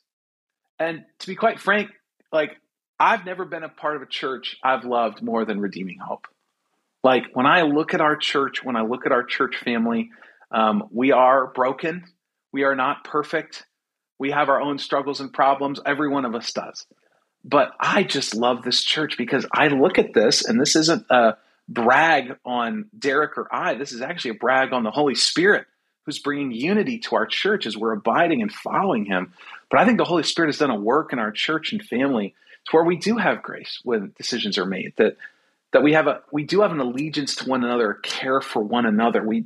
And 0.78 1.04
to 1.20 1.26
be 1.26 1.36
quite 1.36 1.60
frank, 1.60 1.90
like 2.32 2.56
I've 2.98 3.24
never 3.24 3.44
been 3.44 3.62
a 3.62 3.68
part 3.68 3.96
of 3.96 4.02
a 4.02 4.06
church 4.06 4.56
I've 4.62 4.84
loved 4.84 5.22
more 5.22 5.44
than 5.44 5.60
Redeeming 5.60 5.98
Hope. 5.98 6.26
Like 7.02 7.24
when 7.34 7.46
I 7.46 7.62
look 7.62 7.94
at 7.94 8.00
our 8.00 8.16
church, 8.16 8.64
when 8.64 8.76
I 8.76 8.82
look 8.82 9.06
at 9.06 9.12
our 9.12 9.24
church 9.24 9.56
family, 9.56 10.10
um, 10.50 10.88
we 10.90 11.12
are 11.12 11.48
broken. 11.48 12.04
We 12.52 12.64
are 12.64 12.74
not 12.74 13.04
perfect. 13.04 13.66
We 14.18 14.30
have 14.30 14.48
our 14.48 14.60
own 14.60 14.78
struggles 14.78 15.20
and 15.20 15.32
problems. 15.32 15.80
Every 15.84 16.08
one 16.08 16.24
of 16.24 16.34
us 16.34 16.52
does. 16.52 16.86
But 17.44 17.72
I 17.78 18.04
just 18.04 18.34
love 18.34 18.62
this 18.62 18.82
church 18.82 19.18
because 19.18 19.44
I 19.52 19.68
look 19.68 19.98
at 19.98 20.14
this, 20.14 20.44
and 20.44 20.58
this 20.58 20.76
isn't 20.76 21.04
a 21.10 21.36
brag 21.68 22.36
on 22.44 22.86
Derek 22.98 23.36
or 23.36 23.54
I. 23.54 23.74
This 23.74 23.92
is 23.92 24.00
actually 24.00 24.32
a 24.32 24.40
brag 24.40 24.72
on 24.72 24.82
the 24.82 24.90
Holy 24.90 25.14
Spirit 25.14 25.66
who's 26.04 26.18
bringing 26.18 26.52
unity 26.52 26.98
to 26.98 27.16
our 27.16 27.26
church 27.26 27.66
as 27.66 27.76
we're 27.76 27.92
abiding 27.92 28.42
and 28.42 28.52
following 28.52 29.04
Him. 29.04 29.32
But 29.70 29.80
I 29.80 29.84
think 29.84 29.98
the 29.98 30.04
Holy 30.04 30.22
Spirit 30.22 30.48
has 30.48 30.58
done 30.58 30.70
a 30.70 30.78
work 30.78 31.12
in 31.12 31.18
our 31.18 31.32
church 31.32 31.72
and 31.72 31.82
family 31.82 32.34
to 32.66 32.70
where 32.72 32.84
we 32.84 32.96
do 32.96 33.16
have 33.16 33.42
grace 33.42 33.80
when 33.84 34.12
decisions 34.16 34.58
are 34.58 34.66
made. 34.66 34.92
That 34.96 35.16
that 35.72 35.82
we 35.82 35.92
have 35.94 36.06
a 36.06 36.20
we 36.32 36.44
do 36.44 36.60
have 36.60 36.72
an 36.72 36.80
allegiance 36.80 37.36
to 37.36 37.48
one 37.48 37.64
another, 37.64 37.94
care 37.94 38.40
for 38.40 38.62
one 38.62 38.86
another. 38.86 39.22
We 39.22 39.44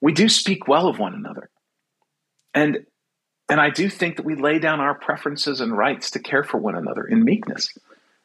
we 0.00 0.12
do 0.12 0.28
speak 0.28 0.68
well 0.68 0.88
of 0.88 0.98
one 0.98 1.14
another. 1.14 1.48
And 2.54 2.86
and 3.48 3.60
I 3.60 3.70
do 3.70 3.88
think 3.88 4.16
that 4.16 4.26
we 4.26 4.34
lay 4.34 4.58
down 4.58 4.80
our 4.80 4.94
preferences 4.94 5.60
and 5.60 5.76
rights 5.76 6.10
to 6.12 6.18
care 6.18 6.42
for 6.42 6.58
one 6.58 6.74
another 6.74 7.04
in 7.04 7.24
meekness. 7.24 7.76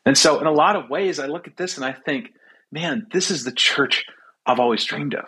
And 0.06 0.18
so, 0.18 0.40
in 0.40 0.48
a 0.48 0.52
lot 0.52 0.76
of 0.76 0.90
ways, 0.90 1.20
I 1.20 1.28
look 1.28 1.48
at 1.48 1.58
this 1.58 1.78
and 1.78 1.86
I 1.86 1.94
think, 1.94 2.34
man, 2.72 3.08
this 3.12 3.30
is 3.30 3.44
the 3.44 3.52
church 3.52 4.06
I've 4.46 4.60
always 4.60 4.84
dreamed 4.84 5.14
of. 5.14 5.26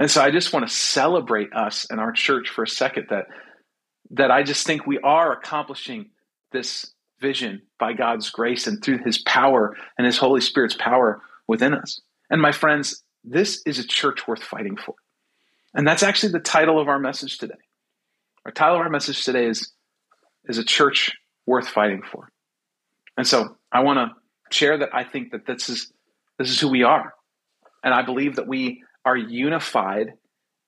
And 0.00 0.10
so, 0.10 0.22
I 0.22 0.30
just 0.30 0.52
want 0.52 0.66
to 0.66 0.74
celebrate 0.74 1.52
us 1.52 1.86
and 1.90 2.00
our 2.00 2.10
church 2.10 2.48
for 2.48 2.64
a 2.64 2.68
second 2.68 3.06
that, 3.10 3.26
that 4.12 4.30
I 4.30 4.42
just 4.42 4.66
think 4.66 4.86
we 4.86 4.98
are 4.98 5.30
accomplishing 5.30 6.10
this 6.52 6.92
vision 7.20 7.62
by 7.78 7.92
God's 7.92 8.30
grace 8.30 8.66
and 8.66 8.82
through 8.82 9.04
his 9.04 9.18
power 9.18 9.76
and 9.98 10.06
his 10.06 10.16
Holy 10.16 10.40
Spirit's 10.40 10.74
power 10.74 11.20
within 11.46 11.74
us. 11.74 12.00
And 12.30 12.40
my 12.40 12.50
friends, 12.50 13.02
this 13.24 13.62
is 13.66 13.78
a 13.78 13.86
church 13.86 14.26
worth 14.26 14.42
fighting 14.42 14.76
for. 14.76 14.94
And 15.74 15.86
that's 15.86 16.02
actually 16.02 16.32
the 16.32 16.40
title 16.40 16.80
of 16.80 16.88
our 16.88 16.98
message 16.98 17.36
today. 17.36 17.54
Our 18.46 18.52
title 18.52 18.76
of 18.76 18.80
our 18.80 18.88
message 18.88 19.22
today 19.22 19.46
is, 19.46 19.70
is 20.46 20.56
a 20.56 20.64
church 20.64 21.12
worth 21.46 21.68
fighting 21.68 22.02
for. 22.10 22.30
And 23.18 23.26
so 23.26 23.56
I 23.70 23.80
want 23.80 23.98
to 23.98 24.56
share 24.56 24.78
that 24.78 24.94
I 24.94 25.04
think 25.04 25.32
that 25.32 25.46
this 25.46 25.68
is, 25.68 25.92
this 26.38 26.48
is 26.48 26.58
who 26.58 26.68
we 26.68 26.84
are. 26.84 27.12
And 27.84 27.92
I 27.92 28.02
believe 28.02 28.36
that 28.36 28.48
we 28.48 28.82
are 29.04 29.16
unified 29.16 30.14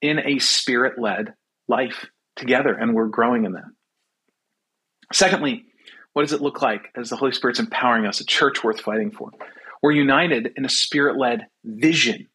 in 0.01 0.19
a 0.19 0.39
spirit 0.39 0.99
led 0.99 1.33
life 1.67 2.05
together, 2.35 2.73
and 2.73 2.93
we're 2.93 3.07
growing 3.07 3.45
in 3.45 3.53
that. 3.53 3.69
Secondly, 5.11 5.65
what 6.13 6.23
does 6.23 6.33
it 6.33 6.41
look 6.41 6.61
like 6.61 6.89
as 6.95 7.09
the 7.09 7.15
Holy 7.15 7.31
Spirit's 7.31 7.59
empowering 7.59 8.05
us, 8.05 8.19
a 8.19 8.25
church 8.25 8.63
worth 8.63 8.81
fighting 8.81 9.11
for? 9.11 9.31
We're 9.81 9.91
united 9.91 10.53
in 10.55 10.65
a 10.65 10.69
spirit 10.69 11.17
led 11.17 11.47
vision, 11.63 12.27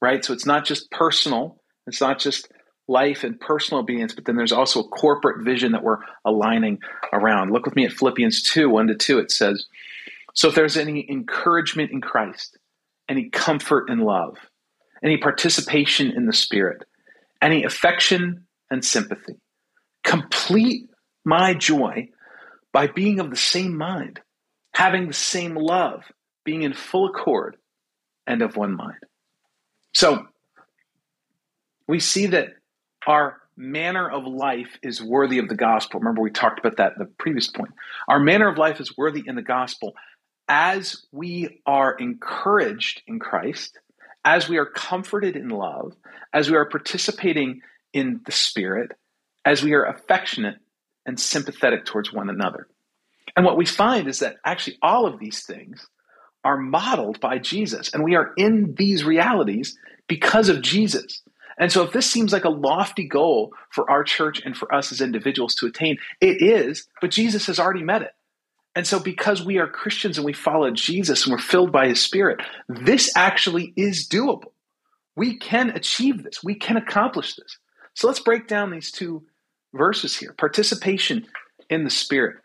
right? 0.00 0.24
So 0.24 0.32
it's 0.32 0.46
not 0.46 0.64
just 0.64 0.90
personal, 0.90 1.60
it's 1.86 2.00
not 2.00 2.18
just 2.18 2.48
life 2.88 3.24
and 3.24 3.40
personal 3.40 3.82
obedience, 3.82 4.14
but 4.14 4.24
then 4.24 4.36
there's 4.36 4.52
also 4.52 4.80
a 4.80 4.88
corporate 4.88 5.44
vision 5.44 5.72
that 5.72 5.82
we're 5.82 5.98
aligning 6.24 6.78
around. 7.12 7.52
Look 7.52 7.64
with 7.64 7.76
me 7.76 7.86
at 7.86 7.92
Philippians 7.92 8.42
2 8.42 8.68
1 8.68 8.88
to 8.88 8.94
2. 8.96 9.18
It 9.18 9.30
says, 9.30 9.66
So 10.34 10.48
if 10.48 10.54
there's 10.54 10.76
any 10.76 11.06
encouragement 11.08 11.92
in 11.92 12.00
Christ, 12.00 12.58
any 13.08 13.30
comfort 13.30 13.88
in 13.88 14.00
love, 14.00 14.36
any 15.02 15.16
participation 15.16 16.12
in 16.12 16.26
the 16.26 16.32
Spirit, 16.32 16.84
any 17.40 17.64
affection 17.64 18.46
and 18.70 18.84
sympathy, 18.84 19.34
complete 20.04 20.88
my 21.24 21.54
joy 21.54 22.08
by 22.72 22.86
being 22.86 23.20
of 23.20 23.30
the 23.30 23.36
same 23.36 23.76
mind, 23.76 24.20
having 24.74 25.06
the 25.06 25.14
same 25.14 25.54
love, 25.54 26.02
being 26.44 26.62
in 26.62 26.72
full 26.72 27.08
accord, 27.08 27.56
and 28.26 28.42
of 28.42 28.56
one 28.56 28.76
mind. 28.76 28.98
So 29.92 30.26
we 31.88 31.98
see 31.98 32.26
that 32.26 32.48
our 33.06 33.38
manner 33.56 34.08
of 34.08 34.24
life 34.24 34.78
is 34.82 35.02
worthy 35.02 35.38
of 35.38 35.48
the 35.48 35.56
gospel. 35.56 36.00
Remember, 36.00 36.22
we 36.22 36.30
talked 36.30 36.60
about 36.60 36.76
that 36.76 36.92
in 36.92 36.98
the 37.00 37.10
previous 37.18 37.48
point. 37.48 37.72
Our 38.08 38.20
manner 38.20 38.48
of 38.48 38.56
life 38.56 38.80
is 38.80 38.96
worthy 38.96 39.22
in 39.26 39.34
the 39.34 39.42
gospel 39.42 39.94
as 40.48 41.04
we 41.12 41.60
are 41.64 41.92
encouraged 41.92 43.02
in 43.06 43.20
Christ, 43.20 43.78
as 44.24 44.48
we 44.48 44.58
are 44.58 44.66
comforted 44.66 45.36
in 45.36 45.48
love, 45.48 45.94
as 46.32 46.50
we 46.50 46.56
are 46.56 46.68
participating 46.68 47.60
in 47.92 48.20
the 48.24 48.32
Spirit, 48.32 48.92
as 49.44 49.62
we 49.62 49.72
are 49.74 49.84
affectionate 49.84 50.56
and 51.06 51.18
sympathetic 51.18 51.84
towards 51.84 52.12
one 52.12 52.30
another. 52.30 52.68
And 53.36 53.44
what 53.46 53.56
we 53.56 53.66
find 53.66 54.08
is 54.08 54.18
that 54.20 54.36
actually 54.44 54.78
all 54.82 55.06
of 55.06 55.18
these 55.18 55.44
things 55.44 55.86
are 56.44 56.56
modeled 56.56 57.20
by 57.20 57.38
Jesus, 57.38 57.92
and 57.92 58.02
we 58.02 58.14
are 58.14 58.32
in 58.36 58.74
these 58.76 59.04
realities 59.04 59.78
because 60.08 60.48
of 60.48 60.62
Jesus. 60.62 61.22
And 61.58 61.70
so, 61.70 61.82
if 61.82 61.92
this 61.92 62.10
seems 62.10 62.32
like 62.32 62.44
a 62.44 62.50
lofty 62.50 63.06
goal 63.06 63.52
for 63.70 63.90
our 63.90 64.02
church 64.02 64.40
and 64.44 64.56
for 64.56 64.72
us 64.74 64.92
as 64.92 65.02
individuals 65.02 65.54
to 65.56 65.66
attain, 65.66 65.98
it 66.20 66.42
is, 66.42 66.86
but 67.00 67.10
Jesus 67.10 67.46
has 67.46 67.58
already 67.58 67.82
met 67.82 68.02
it. 68.02 68.12
And 68.74 68.86
so, 68.86 69.00
because 69.00 69.44
we 69.44 69.58
are 69.58 69.66
Christians 69.66 70.16
and 70.16 70.24
we 70.24 70.32
follow 70.32 70.70
Jesus 70.70 71.24
and 71.24 71.32
we're 71.32 71.38
filled 71.38 71.72
by 71.72 71.88
his 71.88 72.00
Spirit, 72.00 72.40
this 72.68 73.12
actually 73.16 73.72
is 73.76 74.08
doable. 74.08 74.52
We 75.16 75.38
can 75.38 75.70
achieve 75.70 76.22
this, 76.22 76.42
we 76.42 76.54
can 76.54 76.76
accomplish 76.76 77.34
this. 77.34 77.58
So, 77.94 78.06
let's 78.06 78.20
break 78.20 78.46
down 78.46 78.70
these 78.70 78.92
two 78.92 79.24
verses 79.74 80.16
here 80.16 80.32
participation 80.32 81.26
in 81.68 81.84
the 81.84 81.90
Spirit. 81.90 82.36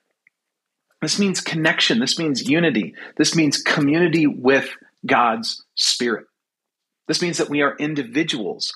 This 1.02 1.20
means 1.20 1.42
connection. 1.42 2.00
This 2.00 2.18
means 2.18 2.50
unity. 2.50 2.96
This 3.18 3.36
means 3.36 3.62
community 3.62 4.26
with 4.26 4.70
God's 5.06 5.64
Spirit. 5.76 6.26
This 7.08 7.22
means 7.22 7.38
that 7.38 7.50
we 7.50 7.62
are 7.62 7.76
individuals 7.78 8.74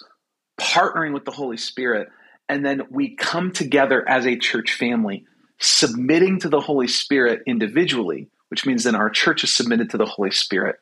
partnering 0.59 1.13
with 1.13 1.25
the 1.25 1.31
Holy 1.31 1.57
Spirit, 1.57 2.09
and 2.47 2.65
then 2.65 2.83
we 2.91 3.15
come 3.15 3.51
together 3.51 4.07
as 4.07 4.27
a 4.27 4.37
church 4.37 4.73
family, 4.73 5.25
submitting 5.59 6.39
to 6.39 6.49
the 6.49 6.61
Holy 6.61 6.87
Spirit 6.87 7.41
individually, 7.45 8.29
which 8.49 8.65
means 8.65 8.83
then 8.83 8.95
our 8.95 9.09
church 9.09 9.43
is 9.43 9.53
submitted 9.53 9.89
to 9.91 9.97
the 9.97 10.05
Holy 10.05 10.31
Spirit 10.31 10.77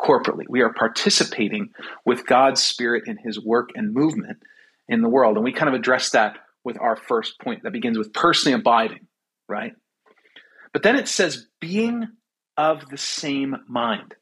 corporately. 0.00 0.44
We 0.48 0.62
are 0.62 0.72
participating 0.72 1.70
with 2.04 2.26
God's 2.26 2.62
Spirit 2.62 3.04
in 3.06 3.16
His 3.16 3.42
work 3.42 3.70
and 3.74 3.92
movement 3.92 4.38
in 4.88 5.02
the 5.02 5.08
world. 5.08 5.36
And 5.36 5.44
we 5.44 5.52
kind 5.52 5.68
of 5.68 5.74
address 5.74 6.10
that 6.10 6.38
with 6.64 6.80
our 6.80 6.96
first 6.96 7.40
point 7.40 7.62
that 7.62 7.72
begins 7.72 7.98
with 7.98 8.12
personally 8.12 8.58
abiding, 8.58 9.06
right? 9.48 9.72
But 10.72 10.82
then 10.82 10.96
it 10.96 11.08
says 11.08 11.46
being 11.60 12.08
of 12.56 12.88
the 12.88 12.98
same 12.98 13.56
mind. 13.68 14.14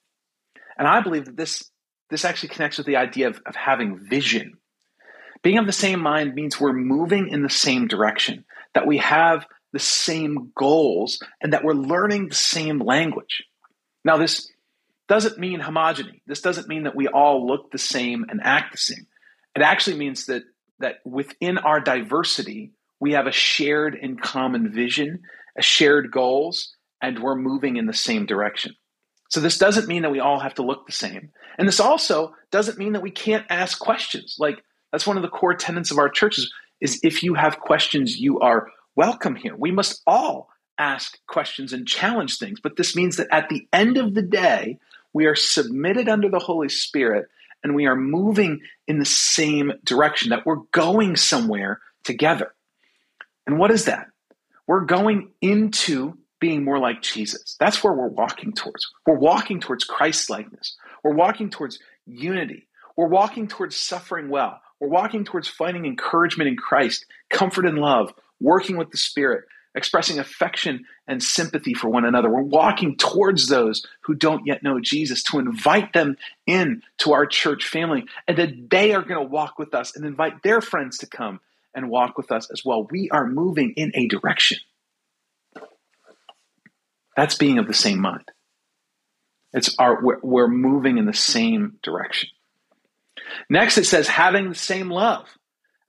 And 0.79 0.87
I 0.87 1.01
believe 1.01 1.25
that 1.25 1.37
this, 1.37 1.71
this 2.11 2.25
actually 2.25 2.51
connects 2.51 2.79
with 2.79 2.87
the 2.87 2.97
idea 2.97 3.29
of, 3.29 3.41
of 3.47 3.57
having 3.57 3.99
vision. 3.99 4.59
Being 5.43 5.59
of 5.59 5.67
the 5.67 5.73
same 5.73 6.01
mind 6.01 6.35
means 6.35 6.61
we're 6.61 6.73
moving 6.73 7.29
in 7.29 7.43
the 7.43 7.51
same 7.51 7.89
direction, 7.89 8.45
that 8.75 8.87
we 8.87 8.99
have 8.99 9.47
the 9.77 9.81
same 9.81 10.53
goals, 10.57 11.23
and 11.43 11.53
that 11.53 11.63
we're 11.63 11.75
learning 11.75 12.31
the 12.31 12.35
same 12.35 12.79
language. 12.79 13.45
Now, 14.07 14.17
this 14.17 14.51
doesn't 15.07 15.39
mean 15.39 15.61
homogeny. 15.61 16.23
This 16.27 16.41
doesn't 16.41 16.67
mean 16.67 16.85
that 16.85 16.97
we 16.97 17.09
all 17.09 17.47
look 17.47 17.71
the 17.71 17.77
same 17.79 18.25
and 18.31 18.41
act 18.43 18.73
the 18.73 18.79
same. 18.79 19.07
It 19.55 19.61
actually 19.61 19.99
means 19.99 20.25
that 20.27 20.45
that 20.79 21.01
within 21.05 21.59
our 21.59 21.79
diversity, 21.79 22.73
we 23.01 23.13
have 23.13 23.27
a 23.27 23.33
shared 23.33 23.95
and 24.01 24.19
common 24.19 24.73
vision, 24.73 25.25
a 25.59 25.63
shared 25.63 26.11
goals, 26.11 26.75
and 27.03 27.19
we're 27.19 27.37
moving 27.37 27.77
in 27.77 27.85
the 27.85 27.93
same 27.93 28.25
direction. 28.25 28.77
So 29.29 29.41
this 29.41 29.59
doesn't 29.59 29.89
mean 29.89 30.03
that 30.03 30.11
we 30.11 30.21
all 30.21 30.41
have 30.41 30.55
to 30.55 30.63
look 30.63 30.87
the 30.87 30.93
same. 30.93 31.33
And 31.59 31.69
this 31.69 31.81
also 31.81 32.35
doesn't 32.51 32.79
mean 32.79 32.95
that 32.95 33.03
we 33.03 33.11
can't 33.11 33.45
ask 33.51 33.79
questions. 33.79 34.37
Like 34.39 34.63
that's 34.91 35.07
one 35.07 35.19
of 35.19 35.23
the 35.23 35.29
core 35.29 35.55
tenets 35.55 35.91
of 35.91 35.99
our 35.99 36.09
churches 36.09 36.51
is 36.81 36.99
if 37.03 37.23
you 37.23 37.35
have 37.35 37.61
questions, 37.61 38.19
you 38.19 38.41
are 38.41 38.69
welcome 38.97 39.37
here. 39.37 39.55
We 39.55 39.71
must 39.71 40.03
all 40.07 40.49
ask 40.79 41.19
questions 41.27 41.73
and 41.73 41.87
challenge 41.87 42.39
things. 42.39 42.59
But 42.61 42.77
this 42.77 42.97
means 42.97 43.17
that 43.17 43.29
at 43.31 43.49
the 43.49 43.69
end 43.73 43.99
of 43.99 44.15
the 44.15 44.23
day, 44.23 44.79
we 45.13 45.27
are 45.27 45.37
submitted 45.37 46.09
under 46.09 46.29
the 46.29 46.39
Holy 46.39 46.69
Spirit 46.69 47.29
and 47.63 47.75
we 47.75 47.87
are 47.87 47.97
moving 47.97 48.61
in 48.87 48.99
the 48.99 49.05
same 49.05 49.73
direction, 49.85 50.31
that 50.31 50.47
we're 50.47 50.63
going 50.73 51.17
somewhere 51.17 51.81
together. 52.05 52.55
And 53.47 53.59
what 53.59 53.71
is 53.71 53.87
that? 53.87 54.09
We're 54.67 54.85
going 54.85 55.31
into 55.41 56.19
being 56.39 56.65
more 56.65 56.79
like 56.79 57.03
Jesus. 57.03 57.57
That's 57.59 57.83
where 57.83 57.93
we're 57.93 58.09
walking 58.09 58.53
towards. 58.53 58.87
We're 59.07 59.19
walking 59.19 59.61
towards 59.61 59.85
Christ 59.85 60.29
likeness. 60.29 60.77
We're 61.03 61.15
walking 61.15 61.51
towards 61.51 61.79
unity. 62.05 62.69
We're 62.97 63.09
walking 63.09 63.49
towards 63.49 63.77
suffering 63.77 64.29
well. 64.29 64.61
We're 64.81 64.89
walking 64.89 65.25
towards 65.25 65.49
finding 65.49 65.87
encouragement 65.87 66.49
in 66.49 66.57
Christ, 66.57 67.07
comfort 67.31 67.67
and 67.67 67.79
love, 67.79 68.13
working 68.41 68.77
with 68.77 68.91
the 68.91 68.97
Spirit, 68.97 69.45
expressing 69.75 70.19
affection 70.19 70.85
and 71.07 71.23
sympathy 71.23 71.75
for 71.75 71.89
one 71.89 72.05
another. 72.05 72.31
We're 72.31 72.43
walking 72.43 72.97
towards 72.97 73.49
those 73.49 73.87
who 74.03 74.15
don't 74.15 74.47
yet 74.47 74.63
know 74.63 74.81
Jesus 74.81 75.23
to 75.25 75.39
invite 75.39 75.93
them 75.93 76.17
in 76.47 76.83
to 76.99 77.13
our 77.13 77.27
church 77.27 77.69
family 77.69 78.05
and 78.27 78.37
that 78.39 78.71
they 78.71 78.93
are 78.95 79.03
going 79.03 79.21
to 79.21 79.31
walk 79.31 79.59
with 79.59 79.75
us 79.75 79.95
and 79.95 80.05
invite 80.05 80.43
their 80.43 80.61
friends 80.61 80.99
to 80.99 81.07
come 81.07 81.41
and 81.75 81.91
walk 81.91 82.17
with 82.17 82.33
us 82.33 82.51
as 82.51 82.65
well. 82.65 82.87
We 82.91 83.11
are 83.11 83.27
moving 83.27 83.75
in 83.77 83.93
a 83.95 84.07
direction. 84.07 84.59
That's 87.17 87.35
being 87.35 87.59
of 87.59 87.67
the 87.67 87.75
same 87.75 88.01
mind. 88.01 88.31
It's 89.53 89.75
our 89.79 90.03
we're, 90.03 90.21
we're 90.23 90.49
moving 90.49 90.99
in 90.99 91.07
the 91.07 91.15
same 91.15 91.79
direction. 91.83 92.31
Next, 93.49 93.79
it 93.79 93.87
says 93.87 94.07
having 94.09 94.49
the 94.49 94.55
same 94.55 94.91
love. 94.91 95.27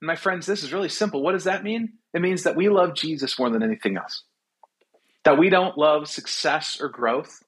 And 0.00 0.06
my 0.06 0.16
friends, 0.16 0.46
this 0.46 0.62
is 0.62 0.72
really 0.72 0.88
simple. 0.88 1.22
What 1.22 1.32
does 1.32 1.44
that 1.44 1.64
mean? 1.64 1.94
It 2.14 2.22
means 2.22 2.44
that 2.44 2.56
we 2.56 2.68
love 2.68 2.94
Jesus 2.94 3.38
more 3.38 3.50
than 3.50 3.62
anything 3.62 3.96
else. 3.96 4.22
That 5.24 5.38
we 5.38 5.50
don't 5.50 5.76
love 5.76 6.08
success 6.08 6.78
or 6.80 6.88
growth 6.88 7.42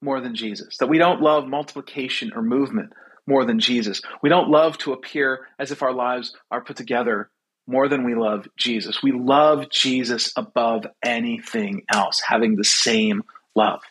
more 0.00 0.20
than 0.20 0.34
Jesus. 0.34 0.78
That 0.78 0.88
we 0.88 0.98
don't 0.98 1.20
love 1.20 1.46
multiplication 1.46 2.32
or 2.34 2.42
movement 2.42 2.92
more 3.26 3.44
than 3.44 3.60
Jesus. 3.60 4.00
We 4.22 4.30
don't 4.30 4.48
love 4.48 4.78
to 4.78 4.92
appear 4.92 5.46
as 5.58 5.70
if 5.70 5.82
our 5.82 5.92
lives 5.92 6.34
are 6.50 6.64
put 6.64 6.76
together 6.76 7.30
more 7.66 7.86
than 7.88 8.04
we 8.04 8.14
love 8.14 8.48
Jesus. 8.56 9.02
We 9.02 9.12
love 9.12 9.68
Jesus 9.68 10.32
above 10.34 10.86
anything 11.04 11.82
else, 11.92 12.22
having 12.26 12.56
the 12.56 12.64
same 12.64 13.22
love. 13.54 13.82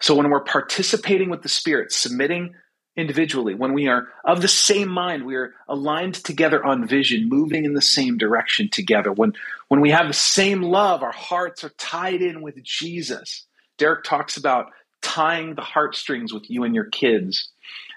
So 0.00 0.14
when 0.14 0.30
we're 0.30 0.44
participating 0.44 1.28
with 1.28 1.42
the 1.42 1.50
Spirit, 1.50 1.92
submitting 1.92 2.54
individually, 2.96 3.54
when 3.54 3.72
we 3.72 3.88
are 3.88 4.08
of 4.24 4.42
the 4.42 4.48
same 4.48 4.88
mind, 4.88 5.24
we 5.24 5.36
are 5.36 5.54
aligned 5.68 6.14
together 6.14 6.64
on 6.64 6.86
vision, 6.86 7.28
moving 7.28 7.64
in 7.64 7.74
the 7.74 7.82
same 7.82 8.18
direction 8.18 8.68
together. 8.68 9.12
When, 9.12 9.32
when 9.68 9.80
we 9.80 9.90
have 9.90 10.08
the 10.08 10.12
same 10.12 10.62
love, 10.62 11.02
our 11.02 11.12
hearts 11.12 11.64
are 11.64 11.70
tied 11.70 12.20
in 12.22 12.42
with 12.42 12.62
Jesus. 12.62 13.46
Derek 13.78 14.04
talks 14.04 14.36
about 14.36 14.66
tying 15.02 15.54
the 15.54 15.62
heartstrings 15.62 16.32
with 16.32 16.50
you 16.50 16.64
and 16.64 16.74
your 16.74 16.84
kids. 16.84 17.48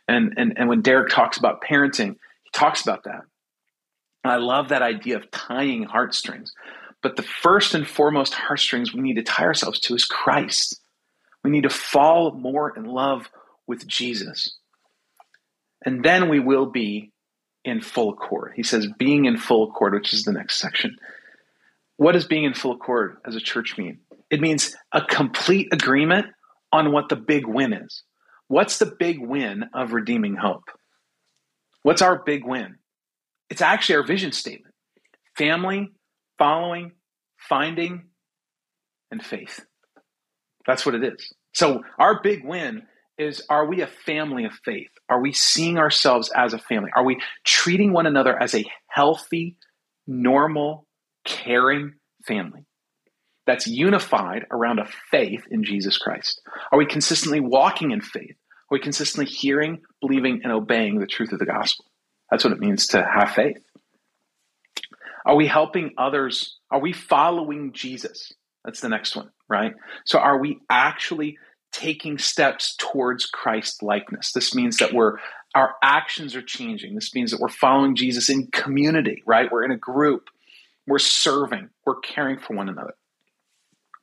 And, 0.07 0.33
and, 0.37 0.53
and 0.57 0.69
when 0.69 0.81
Derek 0.81 1.09
talks 1.09 1.37
about 1.37 1.61
parenting, 1.61 2.15
he 2.43 2.49
talks 2.53 2.81
about 2.81 3.03
that. 3.03 3.21
And 4.23 4.31
I 4.31 4.37
love 4.37 4.69
that 4.69 4.81
idea 4.81 5.17
of 5.17 5.29
tying 5.31 5.83
heartstrings. 5.83 6.53
But 7.01 7.17
the 7.17 7.23
first 7.23 7.73
and 7.73 7.85
foremost 7.85 8.33
heartstrings 8.33 8.93
we 8.93 9.01
need 9.01 9.15
to 9.15 9.23
tie 9.23 9.43
ourselves 9.43 9.79
to 9.81 9.95
is 9.95 10.05
Christ. 10.05 10.79
We 11.43 11.51
need 11.51 11.63
to 11.63 11.69
fall 11.69 12.31
more 12.31 12.73
in 12.77 12.85
love 12.85 13.29
with 13.67 13.85
Jesus 13.85 14.55
and 15.85 16.03
then 16.03 16.29
we 16.29 16.39
will 16.39 16.67
be 16.67 17.11
in 17.65 17.81
full 17.81 18.11
accord. 18.11 18.53
He 18.55 18.63
says, 18.63 18.87
being 18.97 19.25
in 19.25 19.37
full 19.37 19.69
accord, 19.69 19.93
which 19.93 20.13
is 20.13 20.23
the 20.23 20.33
next 20.33 20.57
section. 20.57 20.97
What 21.97 22.13
does 22.13 22.25
being 22.25 22.43
in 22.43 22.53
full 22.53 22.73
accord 22.73 23.17
as 23.25 23.35
a 23.35 23.39
church 23.39 23.77
mean? 23.77 23.99
It 24.29 24.41
means 24.41 24.75
a 24.91 25.01
complete 25.01 25.69
agreement 25.71 26.27
on 26.71 26.91
what 26.91 27.09
the 27.09 27.15
big 27.15 27.47
win 27.47 27.73
is. 27.73 28.03
What's 28.47 28.79
the 28.79 28.91
big 28.99 29.19
win 29.19 29.65
of 29.73 29.93
redeeming 29.93 30.35
hope? 30.35 30.65
What's 31.83 32.01
our 32.01 32.23
big 32.23 32.45
win? 32.45 32.75
It's 33.49 33.61
actually 33.61 33.95
our 33.95 34.07
vision 34.07 34.31
statement 34.31 34.73
family, 35.37 35.89
following, 36.37 36.91
finding, 37.37 38.05
and 39.11 39.23
faith. 39.23 39.65
That's 40.65 40.85
what 40.85 40.95
it 40.95 41.03
is. 41.03 41.33
So, 41.53 41.81
our 41.97 42.21
big 42.21 42.43
win 42.45 42.83
is 43.17 43.43
are 43.49 43.65
we 43.65 43.81
a 43.81 43.87
family 43.87 44.45
of 44.45 44.53
faith? 44.65 44.89
Are 45.09 45.21
we 45.21 45.33
seeing 45.33 45.77
ourselves 45.77 46.31
as 46.35 46.53
a 46.53 46.59
family? 46.59 46.91
Are 46.95 47.03
we 47.03 47.19
treating 47.43 47.93
one 47.93 48.05
another 48.05 48.41
as 48.41 48.55
a 48.55 48.65
healthy, 48.87 49.57
normal, 50.07 50.87
caring 51.25 51.93
family 52.25 52.65
that's 53.45 53.67
unified 53.67 54.45
around 54.51 54.79
a 54.79 54.87
faith 55.11 55.43
in 55.51 55.63
Jesus 55.63 55.97
Christ? 55.97 56.41
Are 56.71 56.77
we 56.77 56.85
consistently 56.85 57.39
walking 57.39 57.91
in 57.91 58.01
faith? 58.01 58.35
Are 58.71 58.77
we 58.77 58.79
consistently 58.79 59.31
hearing, 59.31 59.81
believing, 60.01 60.41
and 60.43 60.51
obeying 60.51 60.99
the 60.99 61.07
truth 61.07 61.31
of 61.31 61.39
the 61.39 61.45
gospel? 61.45 61.85
That's 62.31 62.43
what 62.43 62.53
it 62.53 62.59
means 62.59 62.87
to 62.87 63.03
have 63.03 63.31
faith. 63.31 63.57
Are 65.25 65.35
we 65.35 65.47
helping 65.47 65.91
others? 65.97 66.57
Are 66.71 66.81
we 66.81 66.91
following 66.93 67.73
Jesus? 67.73 68.33
That's 68.65 68.81
the 68.81 68.89
next 68.89 69.15
one, 69.15 69.29
right? 69.47 69.73
So 70.05 70.19
are 70.19 70.39
we 70.39 70.59
actually 70.69 71.37
taking 71.73 72.17
steps 72.17 72.75
towards 72.77 73.25
Christ 73.25 73.83
likeness. 73.83 74.31
This 74.31 74.55
means 74.55 74.77
that 74.77 74.93
we're 74.93 75.17
our 75.55 75.75
actions 75.83 76.35
are 76.35 76.41
changing. 76.41 76.95
This 76.95 77.13
means 77.13 77.31
that 77.31 77.39
we're 77.39 77.47
following 77.49 77.95
Jesus 77.95 78.29
in 78.29 78.47
community, 78.47 79.21
right? 79.25 79.51
We're 79.51 79.65
in 79.65 79.71
a 79.71 79.77
group. 79.77 80.29
We're 80.87 80.99
serving. 80.99 81.69
We're 81.85 81.99
caring 81.99 82.39
for 82.39 82.55
one 82.55 82.69
another. 82.69 82.95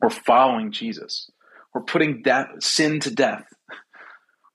We're 0.01 0.11
following 0.11 0.71
Jesus. 0.71 1.29
We're 1.75 1.83
putting 1.83 2.23
death, 2.23 2.49
sin 2.61 3.01
to 3.01 3.11
death. 3.11 3.45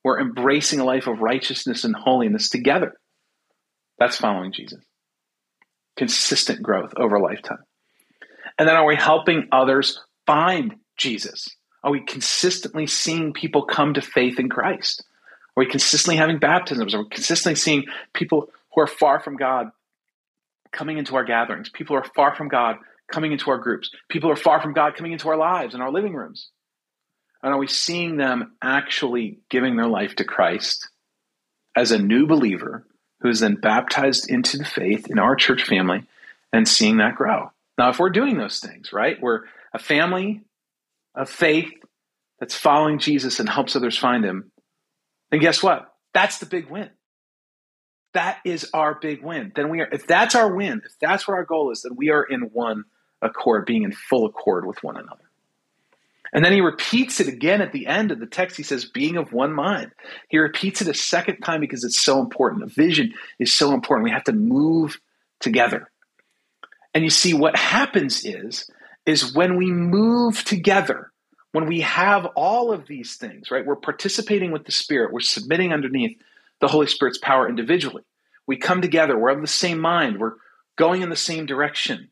We're 0.03 0.21
embracing 0.21 0.79
a 0.79 0.85
life 0.85 1.07
of 1.07 1.19
righteousness 1.19 1.83
and 1.83 1.95
holiness 1.95 2.49
together. 2.49 2.93
That's 3.99 4.17
following 4.17 4.53
Jesus. 4.53 4.79
Consistent 5.97 6.61
growth 6.61 6.93
over 6.97 7.15
a 7.15 7.23
lifetime. 7.23 7.63
And 8.57 8.67
then 8.67 8.75
are 8.75 8.85
we 8.85 8.95
helping 8.95 9.47
others 9.51 9.99
find 10.25 10.75
Jesus? 10.97 11.49
Are 11.85 11.91
we 11.91 12.01
consistently 12.01 12.87
seeing 12.87 13.31
people 13.31 13.63
come 13.63 13.93
to 13.93 14.01
faith 14.01 14.39
in 14.39 14.49
Christ? 14.49 15.03
Are 15.55 15.63
we 15.63 15.67
consistently 15.67 16.17
having 16.17 16.39
baptisms? 16.39 16.95
Are 16.95 17.03
we 17.03 17.09
consistently 17.09 17.53
seeing 17.53 17.85
people 18.11 18.49
who 18.73 18.81
are 18.81 18.87
far 18.87 19.19
from 19.19 19.37
God 19.37 19.69
coming 20.71 20.97
into 20.97 21.15
our 21.15 21.23
gatherings? 21.23 21.69
People 21.69 21.95
who 21.95 22.01
are 22.01 22.11
far 22.15 22.35
from 22.35 22.47
God 22.47 22.77
coming 23.07 23.31
into 23.31 23.51
our 23.51 23.59
groups? 23.59 23.91
People 24.09 24.29
who 24.29 24.33
are 24.33 24.35
far 24.35 24.59
from 24.63 24.73
God 24.73 24.95
coming 24.95 25.11
into 25.11 25.29
our 25.29 25.37
lives 25.37 25.75
and 25.75 25.83
our 25.83 25.91
living 25.91 26.15
rooms? 26.15 26.49
And 27.43 27.53
are 27.53 27.59
we 27.59 27.67
seeing 27.67 28.17
them 28.17 28.55
actually 28.63 29.37
giving 29.51 29.75
their 29.75 29.87
life 29.87 30.15
to 30.15 30.23
Christ 30.23 30.89
as 31.75 31.91
a 31.91 31.99
new 31.99 32.25
believer 32.25 32.83
who 33.21 33.29
is 33.29 33.41
then 33.41 33.55
baptized 33.55 34.27
into 34.27 34.57
the 34.57 34.65
faith 34.65 35.05
in 35.07 35.19
our 35.19 35.35
church 35.35 35.61
family 35.61 36.03
and 36.51 36.67
seeing 36.67 36.97
that 36.97 37.15
grow? 37.15 37.51
Now, 37.77 37.89
if 37.89 37.99
we're 37.99 38.09
doing 38.09 38.39
those 38.39 38.59
things, 38.59 38.91
right, 38.91 39.21
we're 39.21 39.41
a 39.71 39.77
family 39.77 40.41
of 41.15 41.29
faith 41.29 41.71
that's 42.39 42.55
following 42.55 42.99
Jesus 42.99 43.39
and 43.39 43.47
helps 43.47 43.75
others 43.75 43.97
find 43.97 44.23
him, 44.23 44.51
then 45.31 45.39
guess 45.39 45.63
what? 45.63 45.93
That's 46.13 46.39
the 46.39 46.45
big 46.45 46.69
win. 46.69 46.89
That 48.13 48.39
is 48.45 48.69
our 48.73 48.95
big 48.95 49.23
win. 49.23 49.51
Then 49.55 49.69
we 49.69 49.81
are, 49.81 49.89
if 49.91 50.07
that's 50.07 50.35
our 50.35 50.53
win, 50.53 50.81
if 50.85 50.93
that's 51.01 51.27
what 51.27 51.33
our 51.33 51.43
goal 51.43 51.71
is, 51.71 51.81
then 51.81 51.95
we 51.95 52.11
are 52.11 52.23
in 52.23 52.41
one 52.53 52.85
accord, 53.21 53.65
being 53.65 53.83
in 53.83 53.91
full 53.91 54.25
accord 54.25 54.65
with 54.65 54.83
one 54.83 54.95
another. 54.95 55.23
And 56.33 56.43
then 56.43 56.51
he 56.51 56.61
repeats 56.61 57.19
it 57.19 57.27
again 57.27 57.61
at 57.61 57.71
the 57.71 57.87
end 57.87 58.11
of 58.11 58.19
the 58.19 58.25
text. 58.25 58.57
He 58.57 58.63
says, 58.63 58.85
being 58.85 59.15
of 59.15 59.31
one 59.31 59.53
mind. 59.53 59.91
He 60.27 60.37
repeats 60.37 60.81
it 60.81 60.87
a 60.87 60.93
second 60.93 61.41
time 61.41 61.61
because 61.61 61.83
it's 61.83 62.01
so 62.01 62.19
important. 62.19 62.61
The 62.61 62.83
vision 62.83 63.13
is 63.39 63.53
so 63.53 63.73
important. 63.73 64.03
We 64.03 64.11
have 64.11 64.25
to 64.25 64.33
move 64.33 64.99
together. 65.39 65.89
And 66.93 67.03
you 67.03 67.09
see, 67.09 67.33
what 67.33 67.57
happens 67.57 68.25
is, 68.25 68.69
is 69.05 69.35
when 69.35 69.57
we 69.57 69.71
move 69.71 70.43
together, 70.43 71.11
when 71.51 71.67
we 71.67 71.81
have 71.81 72.25
all 72.35 72.71
of 72.71 72.87
these 72.87 73.15
things, 73.15 73.51
right? 73.51 73.65
We're 73.65 73.75
participating 73.75 74.51
with 74.51 74.65
the 74.65 74.71
Spirit, 74.71 75.13
we're 75.13 75.19
submitting 75.21 75.71
underneath 75.71 76.17
the 76.59 76.67
Holy 76.67 76.87
Spirit's 76.87 77.19
power 77.19 77.47
individually. 77.47 78.03
We 78.47 78.57
come 78.57 78.81
together, 78.81 79.17
we're 79.17 79.29
of 79.29 79.41
the 79.41 79.47
same 79.47 79.79
mind, 79.79 80.19
we're 80.19 80.35
going 80.75 81.01
in 81.01 81.09
the 81.09 81.15
same 81.15 81.45
direction. 81.45 82.09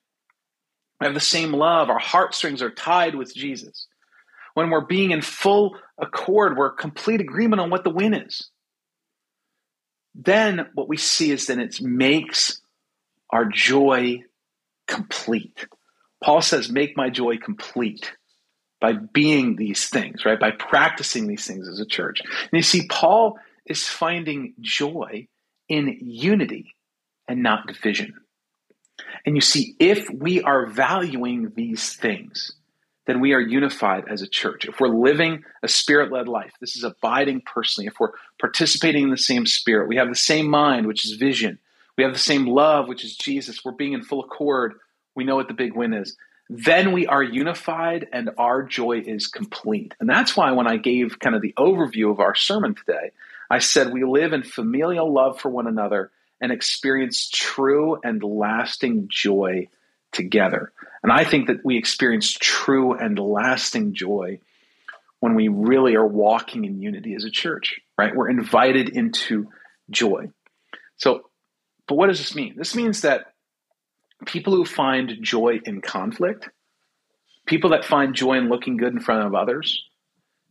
We 0.99 1.07
have 1.07 1.13
the 1.13 1.19
same 1.19 1.51
love, 1.51 1.89
our 1.89 1.99
heartstrings 1.99 2.61
are 2.61 2.71
tied 2.71 3.15
with 3.15 3.33
Jesus. 3.33 3.87
When 4.53 4.69
we're 4.69 4.85
being 4.85 5.11
in 5.11 5.21
full 5.21 5.77
accord, 5.97 6.57
we're 6.57 6.71
complete 6.71 7.21
agreement 7.21 7.59
on 7.59 7.69
what 7.69 7.83
the 7.83 7.89
win 7.89 8.13
is. 8.13 8.49
Then 10.15 10.67
what 10.75 10.87
we 10.87 10.97
see 10.97 11.31
is 11.31 11.47
that 11.47 11.57
it 11.57 11.81
makes 11.81 12.61
our 13.31 13.45
joy 13.45 14.23
complete. 14.87 15.65
Paul 16.23 16.41
says, 16.41 16.71
Make 16.71 16.95
my 16.95 17.09
joy 17.09 17.37
complete 17.37 18.13
by 18.79 18.93
being 18.93 19.55
these 19.55 19.89
things, 19.89 20.25
right? 20.25 20.39
By 20.39 20.51
practicing 20.51 21.27
these 21.27 21.45
things 21.45 21.67
as 21.67 21.79
a 21.79 21.85
church. 21.85 22.21
And 22.21 22.51
you 22.51 22.63
see, 22.63 22.87
Paul 22.87 23.37
is 23.65 23.87
finding 23.87 24.53
joy 24.59 25.27
in 25.69 25.97
unity 26.01 26.75
and 27.27 27.43
not 27.43 27.67
division. 27.67 28.13
And 29.25 29.35
you 29.35 29.41
see, 29.41 29.75
if 29.79 30.09
we 30.09 30.41
are 30.41 30.65
valuing 30.65 31.53
these 31.55 31.93
things, 31.93 32.51
then 33.05 33.19
we 33.19 33.33
are 33.33 33.39
unified 33.39 34.05
as 34.09 34.21
a 34.21 34.27
church. 34.27 34.65
If 34.65 34.79
we're 34.79 34.87
living 34.87 35.43
a 35.61 35.67
spirit 35.67 36.11
led 36.11 36.27
life, 36.27 36.53
this 36.59 36.75
is 36.75 36.83
abiding 36.83 37.41
personally. 37.45 37.87
If 37.87 37.99
we're 37.99 38.13
participating 38.39 39.03
in 39.03 39.09
the 39.09 39.17
same 39.17 39.45
spirit, 39.45 39.87
we 39.87 39.97
have 39.97 40.09
the 40.09 40.15
same 40.15 40.49
mind, 40.49 40.87
which 40.87 41.05
is 41.05 41.13
vision. 41.13 41.59
We 41.97 42.03
have 42.03 42.13
the 42.13 42.19
same 42.19 42.47
love, 42.47 42.87
which 42.87 43.03
is 43.03 43.15
Jesus. 43.15 43.63
We're 43.63 43.73
being 43.73 43.93
in 43.93 44.03
full 44.03 44.23
accord. 44.23 44.75
We 45.15 45.23
know 45.23 45.35
what 45.35 45.47
the 45.47 45.53
big 45.53 45.75
win 45.75 45.93
is 45.93 46.15
then 46.49 46.91
we 46.91 47.07
are 47.07 47.23
unified 47.23 48.07
and 48.11 48.31
our 48.37 48.63
joy 48.63 49.01
is 49.05 49.27
complete. 49.27 49.95
And 49.99 50.09
that's 50.09 50.35
why 50.35 50.51
when 50.51 50.67
I 50.67 50.77
gave 50.77 51.19
kind 51.19 51.35
of 51.35 51.41
the 51.41 51.53
overview 51.57 52.11
of 52.11 52.19
our 52.19 52.35
sermon 52.35 52.75
today, 52.75 53.11
I 53.49 53.59
said 53.59 53.93
we 53.93 54.03
live 54.03 54.33
in 54.33 54.43
familial 54.43 55.11
love 55.11 55.39
for 55.39 55.49
one 55.49 55.67
another 55.67 56.11
and 56.41 56.51
experience 56.51 57.29
true 57.29 57.99
and 58.03 58.21
lasting 58.21 59.07
joy 59.09 59.69
together. 60.11 60.71
And 61.01 61.11
I 61.11 61.23
think 61.23 61.47
that 61.47 61.63
we 61.63 61.77
experience 61.77 62.31
true 62.31 62.93
and 62.93 63.17
lasting 63.17 63.93
joy 63.93 64.39
when 65.21 65.35
we 65.35 65.47
really 65.47 65.95
are 65.95 66.05
walking 66.05 66.65
in 66.65 66.81
unity 66.81 67.15
as 67.15 67.23
a 67.23 67.31
church, 67.31 67.79
right? 67.97 68.13
We're 68.13 68.29
invited 68.29 68.89
into 68.89 69.49
joy. 69.89 70.29
So, 70.97 71.29
but 71.87 71.95
what 71.95 72.07
does 72.07 72.19
this 72.19 72.35
mean? 72.35 72.55
This 72.57 72.75
means 72.75 73.01
that 73.01 73.32
people 74.25 74.55
who 74.55 74.65
find 74.65 75.17
joy 75.21 75.59
in 75.65 75.81
conflict, 75.81 76.49
people 77.45 77.71
that 77.71 77.85
find 77.85 78.13
joy 78.13 78.33
in 78.33 78.49
looking 78.49 78.77
good 78.77 78.93
in 78.93 78.99
front 78.99 79.25
of 79.25 79.35
others, 79.35 79.83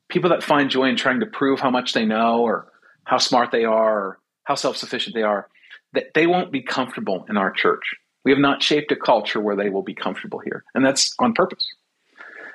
people 0.08 0.30
that 0.30 0.42
find 0.42 0.70
joy 0.70 0.84
in 0.84 0.96
trying 0.96 1.20
to 1.20 1.26
prove 1.26 1.60
how 1.60 1.70
much 1.70 1.92
they 1.92 2.04
know 2.04 2.40
or 2.40 2.68
how 3.04 3.18
smart 3.18 3.50
they 3.50 3.64
are 3.64 3.98
or 3.98 4.18
how 4.44 4.54
self 4.54 4.76
sufficient 4.76 5.14
they 5.14 5.22
are, 5.22 5.48
that 5.92 6.14
they 6.14 6.26
won't 6.26 6.52
be 6.52 6.62
comfortable 6.62 7.24
in 7.28 7.36
our 7.36 7.50
church. 7.50 7.94
We 8.24 8.30
have 8.30 8.40
not 8.40 8.62
shaped 8.62 8.92
a 8.92 8.96
culture 8.96 9.40
where 9.40 9.56
they 9.56 9.70
will 9.70 9.82
be 9.82 9.94
comfortable 9.94 10.38
here, 10.38 10.64
and 10.74 10.84
that's 10.84 11.14
on 11.18 11.32
purpose. 11.32 11.66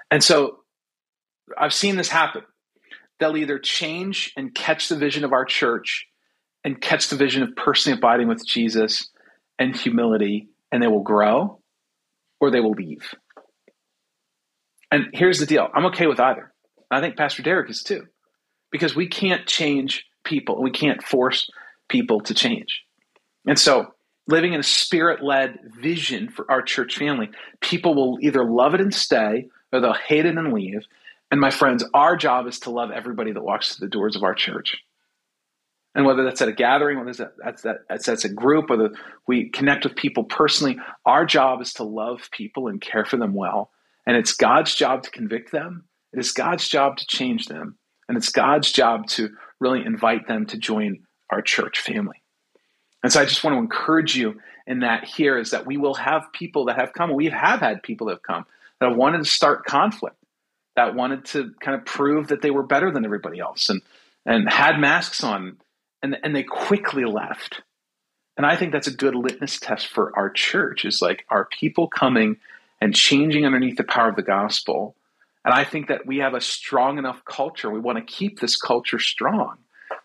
And 0.09 0.23
so 0.23 0.59
I've 1.57 1.73
seen 1.73 1.97
this 1.97 2.09
happen. 2.09 2.43
They'll 3.19 3.37
either 3.37 3.59
change 3.59 4.31
and 4.37 4.53
catch 4.53 4.89
the 4.89 4.95
vision 4.95 5.23
of 5.23 5.33
our 5.33 5.45
church 5.45 6.07
and 6.63 6.79
catch 6.79 7.09
the 7.09 7.15
vision 7.15 7.43
of 7.43 7.55
personally 7.55 7.97
abiding 7.97 8.27
with 8.27 8.45
Jesus 8.45 9.09
and 9.59 9.75
humility 9.75 10.49
and 10.71 10.81
they 10.81 10.87
will 10.87 11.03
grow 11.03 11.59
or 12.39 12.51
they 12.51 12.59
will 12.59 12.71
leave. 12.71 13.13
And 14.91 15.07
here's 15.13 15.39
the 15.39 15.45
deal 15.45 15.67
I'm 15.73 15.87
okay 15.87 16.07
with 16.07 16.19
either. 16.19 16.53
I 16.89 17.01
think 17.01 17.17
Pastor 17.17 17.43
Derek 17.43 17.69
is 17.69 17.83
too, 17.83 18.05
because 18.71 18.95
we 18.95 19.07
can't 19.07 19.45
change 19.45 20.05
people. 20.23 20.61
We 20.61 20.71
can't 20.71 21.03
force 21.03 21.49
people 21.89 22.21
to 22.21 22.33
change. 22.33 22.83
And 23.45 23.59
so, 23.59 23.87
living 24.27 24.53
in 24.53 24.59
a 24.59 24.63
spirit 24.63 25.23
led 25.23 25.59
vision 25.81 26.29
for 26.29 26.49
our 26.49 26.61
church 26.61 26.97
family, 26.97 27.29
people 27.61 27.95
will 27.95 28.17
either 28.21 28.43
love 28.43 28.73
it 28.73 28.81
and 28.81 28.93
stay 28.93 29.47
or 29.71 29.79
they'll 29.81 29.93
hate 29.93 30.25
it 30.25 30.37
and 30.37 30.53
leave. 30.53 30.85
And 31.31 31.41
my 31.41 31.51
friends, 31.51 31.83
our 31.93 32.15
job 32.15 32.47
is 32.47 32.59
to 32.61 32.69
love 32.69 32.91
everybody 32.91 33.33
that 33.33 33.43
walks 33.43 33.75
through 33.75 33.87
the 33.87 33.91
doors 33.91 34.15
of 34.15 34.23
our 34.23 34.33
church 34.33 34.77
and 35.97 36.05
whether 36.05 36.23
that's 36.23 36.43
at 36.43 36.47
a 36.47 36.53
gathering, 36.53 36.99
whether 36.99 37.33
that's 37.43 37.63
that 37.63 37.77
that's, 37.89 38.05
that's 38.05 38.23
a 38.23 38.29
group, 38.29 38.69
whether 38.69 38.91
we 39.27 39.49
connect 39.49 39.83
with 39.83 39.95
people 39.95 40.25
personally, 40.25 40.77
our 41.07 41.25
job 41.25 41.59
is 41.59 41.73
to 41.73 41.83
love 41.83 42.29
people 42.31 42.67
and 42.67 42.79
care 42.79 43.03
for 43.03 43.17
them 43.17 43.33
well. 43.33 43.71
And 44.05 44.15
it's 44.15 44.33
God's 44.33 44.75
job 44.75 45.01
to 45.03 45.09
convict 45.09 45.51
them. 45.51 45.85
It 46.13 46.19
is 46.19 46.31
God's 46.31 46.69
job 46.69 46.97
to 46.97 47.07
change 47.07 47.47
them. 47.47 47.79
And 48.07 48.15
it's 48.15 48.29
God's 48.29 48.71
job 48.71 49.07
to 49.07 49.31
really 49.59 49.83
invite 49.83 50.27
them 50.27 50.45
to 50.45 50.57
join 50.57 50.99
our 51.31 51.41
church 51.41 51.79
family. 51.79 52.21
And 53.01 53.11
so 53.11 53.19
I 53.19 53.25
just 53.25 53.43
want 53.43 53.55
to 53.55 53.59
encourage 53.59 54.15
you 54.15 54.39
in 54.67 54.81
that 54.81 55.03
here 55.03 55.39
is 55.39 55.49
that 55.49 55.65
we 55.65 55.77
will 55.77 55.95
have 55.95 56.31
people 56.31 56.65
that 56.65 56.79
have 56.79 56.93
come. 56.93 57.11
We 57.15 57.25
have 57.29 57.59
had 57.59 57.81
people 57.81 58.07
that 58.07 58.13
have 58.13 58.23
come 58.23 58.45
that 58.79 58.89
have 58.89 58.97
wanted 58.97 59.17
to 59.17 59.25
start 59.25 59.65
conflict, 59.65 60.17
that 60.75 60.93
wanted 60.93 61.25
to 61.25 61.53
kind 61.59 61.75
of 61.75 61.85
prove 61.85 62.27
that 62.27 62.43
they 62.43 62.51
were 62.51 62.61
better 62.61 62.91
than 62.91 63.03
everybody 63.03 63.39
else 63.39 63.69
and, 63.69 63.81
and 64.27 64.47
had 64.47 64.79
masks 64.79 65.23
on 65.23 65.57
and 66.01 66.17
and 66.23 66.35
they 66.35 66.43
quickly 66.43 67.05
left. 67.05 67.61
And 68.35 68.45
I 68.45 68.55
think 68.55 68.71
that's 68.71 68.87
a 68.87 68.95
good 68.95 69.15
litmus 69.15 69.59
test 69.59 69.87
for 69.87 70.15
our 70.15 70.29
church 70.29 70.85
is 70.85 71.01
like 71.01 71.25
are 71.29 71.49
people 71.59 71.87
coming 71.87 72.37
and 72.79 72.93
changing 72.93 73.45
underneath 73.45 73.77
the 73.77 73.83
power 73.83 74.09
of 74.09 74.15
the 74.15 74.21
gospel? 74.21 74.95
And 75.43 75.53
I 75.53 75.63
think 75.63 75.87
that 75.87 76.05
we 76.05 76.17
have 76.17 76.33
a 76.33 76.41
strong 76.41 76.97
enough 76.97 77.23
culture. 77.25 77.69
We 77.69 77.79
want 77.79 77.97
to 77.97 78.13
keep 78.13 78.39
this 78.39 78.57
culture 78.57 78.99
strong 78.99 79.57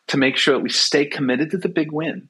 to 0.08 0.16
make 0.16 0.36
sure 0.36 0.54
that 0.54 0.62
we 0.62 0.70
stay 0.70 1.04
committed 1.04 1.50
to 1.50 1.58
the 1.58 1.68
big 1.68 1.92
win. 1.92 2.28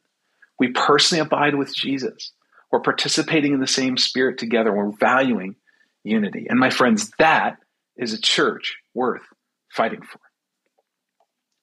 We 0.59 0.69
personally 0.69 1.21
abide 1.21 1.55
with 1.55 1.75
Jesus. 1.75 2.33
We're 2.71 2.81
participating 2.81 3.53
in 3.53 3.61
the 3.61 3.67
same 3.67 3.97
spirit 3.97 4.39
together. 4.39 4.73
We're 4.73 4.93
valuing 4.93 5.57
unity. 6.05 6.47
And 6.49 6.59
my 6.59 6.71
friends, 6.71 7.11
that 7.19 7.59
is 7.97 8.13
a 8.13 8.21
church 8.21 8.77
worth 8.95 9.23
fighting 9.71 10.03
for. 10.03 10.21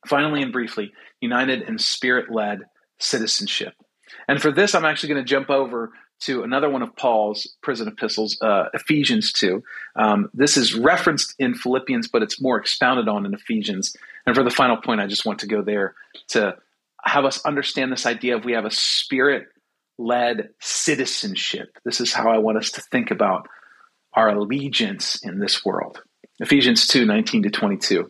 Finally 0.07 0.41
and 0.41 0.53
briefly, 0.53 0.91
united 1.21 1.63
in 1.63 1.77
spirit 1.77 2.31
led 2.31 2.61
citizenship. 2.99 3.73
And 4.27 4.41
for 4.41 4.51
this, 4.51 4.75
I'm 4.75 4.85
actually 4.85 5.13
going 5.13 5.25
to 5.25 5.29
jump 5.29 5.49
over 5.49 5.91
to 6.21 6.43
another 6.43 6.69
one 6.69 6.81
of 6.81 6.95
Paul's 6.95 7.55
prison 7.61 7.87
epistles, 7.87 8.37
uh, 8.41 8.65
Ephesians 8.73 9.31
2. 9.33 9.63
Um, 9.95 10.29
this 10.33 10.57
is 10.57 10.75
referenced 10.75 11.33
in 11.39 11.53
Philippians, 11.53 12.09
but 12.09 12.23
it's 12.23 12.41
more 12.41 12.57
expounded 12.57 13.07
on 13.07 13.25
in 13.25 13.33
Ephesians. 13.33 13.95
And 14.25 14.35
for 14.35 14.43
the 14.43 14.49
final 14.49 14.77
point, 14.77 14.99
I 14.99 15.07
just 15.07 15.25
want 15.25 15.39
to 15.39 15.47
go 15.47 15.61
there 15.61 15.95
to 16.29 16.55
have 17.03 17.25
us 17.25 17.43
understand 17.45 17.91
this 17.91 18.05
idea 18.05 18.35
of 18.35 18.43
we 18.43 18.53
have 18.53 18.65
a 18.65 18.71
spirit 18.71 19.47
led 19.97 20.49
citizenship. 20.59 21.77
This 21.85 22.01
is 22.01 22.11
how 22.11 22.29
I 22.29 22.39
want 22.39 22.57
us 22.57 22.71
to 22.71 22.81
think 22.81 23.11
about 23.11 23.47
our 24.13 24.29
allegiance 24.29 25.23
in 25.23 25.39
this 25.39 25.63
world. 25.63 26.01
Ephesians 26.39 26.87
2 26.87 27.05
19 27.05 27.43
to 27.43 27.49
22. 27.49 28.09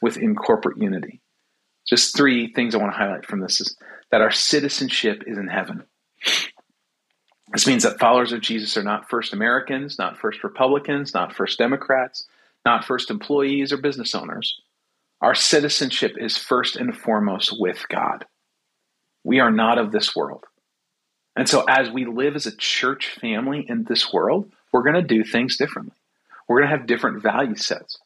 within 0.00 0.34
corporate 0.34 0.78
unity. 0.78 1.20
Just 1.88 2.16
three 2.16 2.52
things 2.52 2.74
I 2.74 2.78
want 2.78 2.92
to 2.92 2.98
highlight 2.98 3.24
from 3.24 3.40
this 3.40 3.60
is 3.60 3.76
that 4.10 4.20
our 4.20 4.30
citizenship 4.30 5.24
is 5.26 5.38
in 5.38 5.48
heaven. 5.48 5.84
This 7.52 7.66
means 7.66 7.82
that 7.84 7.98
followers 7.98 8.32
of 8.32 8.42
Jesus 8.42 8.76
are 8.76 8.82
not 8.82 9.08
first 9.08 9.32
Americans, 9.32 9.98
not 9.98 10.18
first 10.18 10.44
Republicans, 10.44 11.14
not 11.14 11.34
first 11.34 11.58
Democrats, 11.58 12.26
not 12.64 12.84
first 12.84 13.10
employees 13.10 13.72
or 13.72 13.78
business 13.78 14.14
owners. 14.14 14.60
Our 15.22 15.34
citizenship 15.34 16.16
is 16.18 16.36
first 16.36 16.76
and 16.76 16.96
foremost 16.96 17.58
with 17.58 17.88
God. 17.88 18.26
We 19.24 19.40
are 19.40 19.50
not 19.50 19.78
of 19.78 19.92
this 19.92 20.14
world. 20.14 20.44
And 21.34 21.48
so, 21.48 21.64
as 21.68 21.90
we 21.90 22.04
live 22.04 22.36
as 22.36 22.46
a 22.46 22.56
church 22.56 23.10
family 23.20 23.64
in 23.68 23.84
this 23.84 24.12
world, 24.12 24.50
we're 24.72 24.82
going 24.82 24.94
to 24.94 25.02
do 25.02 25.24
things 25.24 25.56
differently. 25.56 25.94
We're 26.48 26.60
going 26.60 26.70
to 26.70 26.76
have 26.76 26.86
different 26.86 27.22
value 27.22 27.56
sets. 27.56 27.98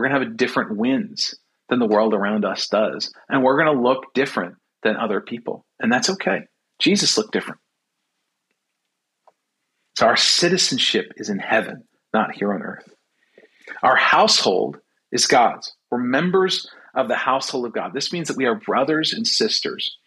We're 0.00 0.08
going 0.08 0.22
to 0.22 0.28
have 0.28 0.36
different 0.38 0.78
wins 0.78 1.34
than 1.68 1.78
the 1.78 1.86
world 1.86 2.14
around 2.14 2.46
us 2.46 2.68
does. 2.68 3.12
And 3.28 3.42
we're 3.42 3.62
going 3.62 3.76
to 3.76 3.82
look 3.82 4.14
different 4.14 4.54
than 4.82 4.96
other 4.96 5.20
people. 5.20 5.66
And 5.78 5.92
that's 5.92 6.08
okay. 6.08 6.44
Jesus 6.78 7.18
looked 7.18 7.34
different. 7.34 7.60
So 9.98 10.06
our 10.06 10.16
citizenship 10.16 11.12
is 11.16 11.28
in 11.28 11.38
heaven, 11.38 11.84
not 12.14 12.32
here 12.34 12.54
on 12.54 12.62
earth. 12.62 12.88
Our 13.82 13.94
household 13.94 14.78
is 15.12 15.26
God's. 15.26 15.76
We're 15.90 15.98
members 15.98 16.66
of 16.94 17.08
the 17.08 17.16
household 17.16 17.66
of 17.66 17.74
God. 17.74 17.92
This 17.92 18.10
means 18.10 18.28
that 18.28 18.38
we 18.38 18.46
are 18.46 18.54
brothers 18.54 19.12
and 19.12 19.26
sisters 19.26 19.98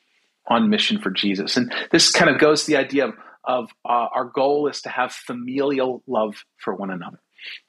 on 0.48 0.72
mission 0.72 1.00
for 1.00 1.12
Jesus. 1.12 1.56
And 1.56 1.72
this 1.92 2.12
kind 2.12 2.32
of 2.32 2.40
goes 2.40 2.64
to 2.64 2.72
the 2.72 2.78
idea 2.78 3.10
of, 3.10 3.14
of 3.44 3.70
uh, 3.86 4.08
our 4.12 4.26
goal 4.26 4.68
is 4.68 4.82
to 4.82 4.90
have 4.90 5.12
familial 5.12 6.02
love 6.08 6.46
for 6.58 6.74
one 6.74 6.90
another. 6.90 7.20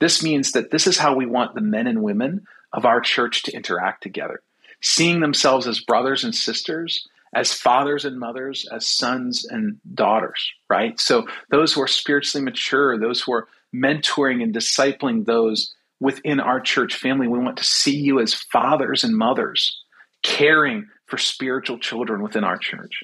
This 0.00 0.22
means 0.22 0.52
that 0.52 0.70
this 0.70 0.86
is 0.86 0.98
how 0.98 1.14
we 1.14 1.26
want 1.26 1.54
the 1.54 1.60
men 1.60 1.86
and 1.86 2.02
women 2.02 2.44
of 2.72 2.84
our 2.84 3.00
church 3.00 3.42
to 3.44 3.52
interact 3.52 4.02
together, 4.02 4.42
seeing 4.80 5.20
themselves 5.20 5.66
as 5.66 5.80
brothers 5.80 6.24
and 6.24 6.34
sisters, 6.34 7.06
as 7.34 7.52
fathers 7.52 8.04
and 8.04 8.18
mothers, 8.18 8.66
as 8.72 8.86
sons 8.86 9.44
and 9.44 9.78
daughters, 9.94 10.52
right? 10.70 10.98
So 11.00 11.26
those 11.50 11.72
who 11.72 11.82
are 11.82 11.88
spiritually 11.88 12.44
mature, 12.44 12.98
those 12.98 13.20
who 13.20 13.32
are 13.32 13.48
mentoring 13.74 14.42
and 14.42 14.54
discipling 14.54 15.24
those 15.24 15.74
within 16.00 16.38
our 16.38 16.60
church 16.60 16.94
family, 16.94 17.26
we 17.26 17.38
want 17.38 17.56
to 17.56 17.64
see 17.64 17.96
you 17.96 18.20
as 18.20 18.34
fathers 18.34 19.04
and 19.04 19.16
mothers, 19.16 19.82
caring 20.22 20.88
for 21.06 21.18
spiritual 21.18 21.78
children 21.78 22.22
within 22.22 22.44
our 22.44 22.56
church. 22.56 23.02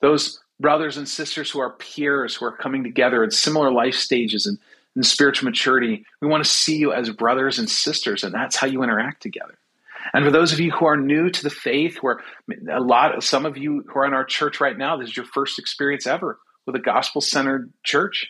Those 0.00 0.40
brothers 0.58 0.96
and 0.96 1.08
sisters 1.08 1.50
who 1.50 1.60
are 1.60 1.76
peers, 1.76 2.36
who 2.36 2.46
are 2.46 2.56
coming 2.56 2.82
together 2.82 3.22
at 3.22 3.32
similar 3.32 3.70
life 3.70 3.94
stages 3.94 4.46
and 4.46 4.58
in 4.94 5.02
spiritual 5.02 5.48
maturity, 5.48 6.04
we 6.20 6.28
want 6.28 6.44
to 6.44 6.50
see 6.50 6.76
you 6.76 6.92
as 6.92 7.10
brothers 7.10 7.58
and 7.58 7.68
sisters, 7.68 8.24
and 8.24 8.34
that's 8.34 8.56
how 8.56 8.66
you 8.66 8.82
interact 8.82 9.22
together. 9.22 9.58
And 10.12 10.24
for 10.24 10.30
those 10.30 10.52
of 10.52 10.60
you 10.60 10.70
who 10.70 10.86
are 10.86 10.96
new 10.96 11.30
to 11.30 11.42
the 11.42 11.50
faith, 11.50 11.98
who 11.98 12.08
are 12.08 12.20
a 12.70 12.80
lot 12.80 13.14
of 13.16 13.24
some 13.24 13.46
of 13.46 13.56
you 13.56 13.84
who 13.86 14.00
are 14.00 14.06
in 14.06 14.14
our 14.14 14.24
church 14.24 14.60
right 14.60 14.76
now, 14.76 14.96
this 14.96 15.10
is 15.10 15.16
your 15.16 15.26
first 15.26 15.58
experience 15.58 16.06
ever 16.06 16.38
with 16.66 16.76
a 16.76 16.80
gospel 16.80 17.20
centered 17.20 17.72
church. 17.82 18.28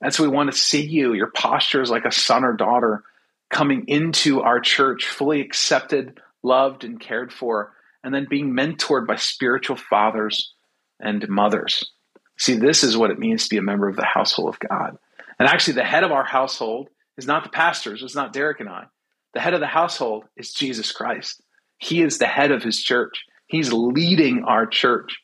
And 0.00 0.12
so 0.12 0.22
we 0.22 0.28
want 0.28 0.50
to 0.50 0.56
see 0.56 0.82
you, 0.82 1.14
your 1.14 1.30
posture 1.30 1.82
is 1.82 1.90
like 1.90 2.04
a 2.04 2.12
son 2.12 2.44
or 2.44 2.52
daughter 2.52 3.02
coming 3.50 3.84
into 3.88 4.42
our 4.42 4.60
church, 4.60 5.06
fully 5.06 5.40
accepted, 5.40 6.20
loved, 6.42 6.84
and 6.84 7.00
cared 7.00 7.32
for, 7.32 7.72
and 8.02 8.12
then 8.12 8.26
being 8.28 8.52
mentored 8.52 9.06
by 9.06 9.16
spiritual 9.16 9.76
fathers 9.76 10.52
and 11.00 11.26
mothers. 11.28 11.90
See, 12.36 12.56
this 12.56 12.84
is 12.84 12.96
what 12.96 13.10
it 13.10 13.18
means 13.18 13.44
to 13.44 13.50
be 13.50 13.58
a 13.58 13.62
member 13.62 13.88
of 13.88 13.96
the 13.96 14.04
household 14.04 14.48
of 14.48 14.68
God. 14.68 14.98
And 15.38 15.48
actually, 15.48 15.74
the 15.74 15.84
head 15.84 16.04
of 16.04 16.12
our 16.12 16.24
household 16.24 16.88
is 17.16 17.26
not 17.26 17.44
the 17.44 17.50
pastors, 17.50 18.02
it's 18.02 18.14
not 18.14 18.32
Derek 18.32 18.60
and 18.60 18.68
I. 18.68 18.84
The 19.34 19.40
head 19.40 19.54
of 19.54 19.60
the 19.60 19.66
household 19.66 20.24
is 20.36 20.52
Jesus 20.52 20.92
Christ. 20.92 21.42
He 21.78 22.02
is 22.02 22.18
the 22.18 22.26
head 22.26 22.52
of 22.52 22.62
his 22.62 22.82
church, 22.82 23.24
he's 23.46 23.72
leading 23.72 24.44
our 24.44 24.66
church. 24.66 25.18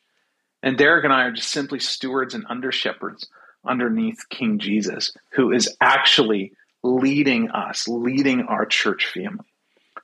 And 0.62 0.76
Derek 0.76 1.04
and 1.04 1.12
I 1.12 1.22
are 1.22 1.32
just 1.32 1.48
simply 1.48 1.80
stewards 1.80 2.34
and 2.34 2.44
under 2.48 2.70
shepherds 2.70 3.26
underneath 3.66 4.18
King 4.28 4.58
Jesus, 4.58 5.12
who 5.32 5.52
is 5.52 5.74
actually 5.80 6.52
leading 6.82 7.50
us, 7.50 7.86
leading 7.88 8.42
our 8.42 8.66
church 8.66 9.06
family. 9.06 9.46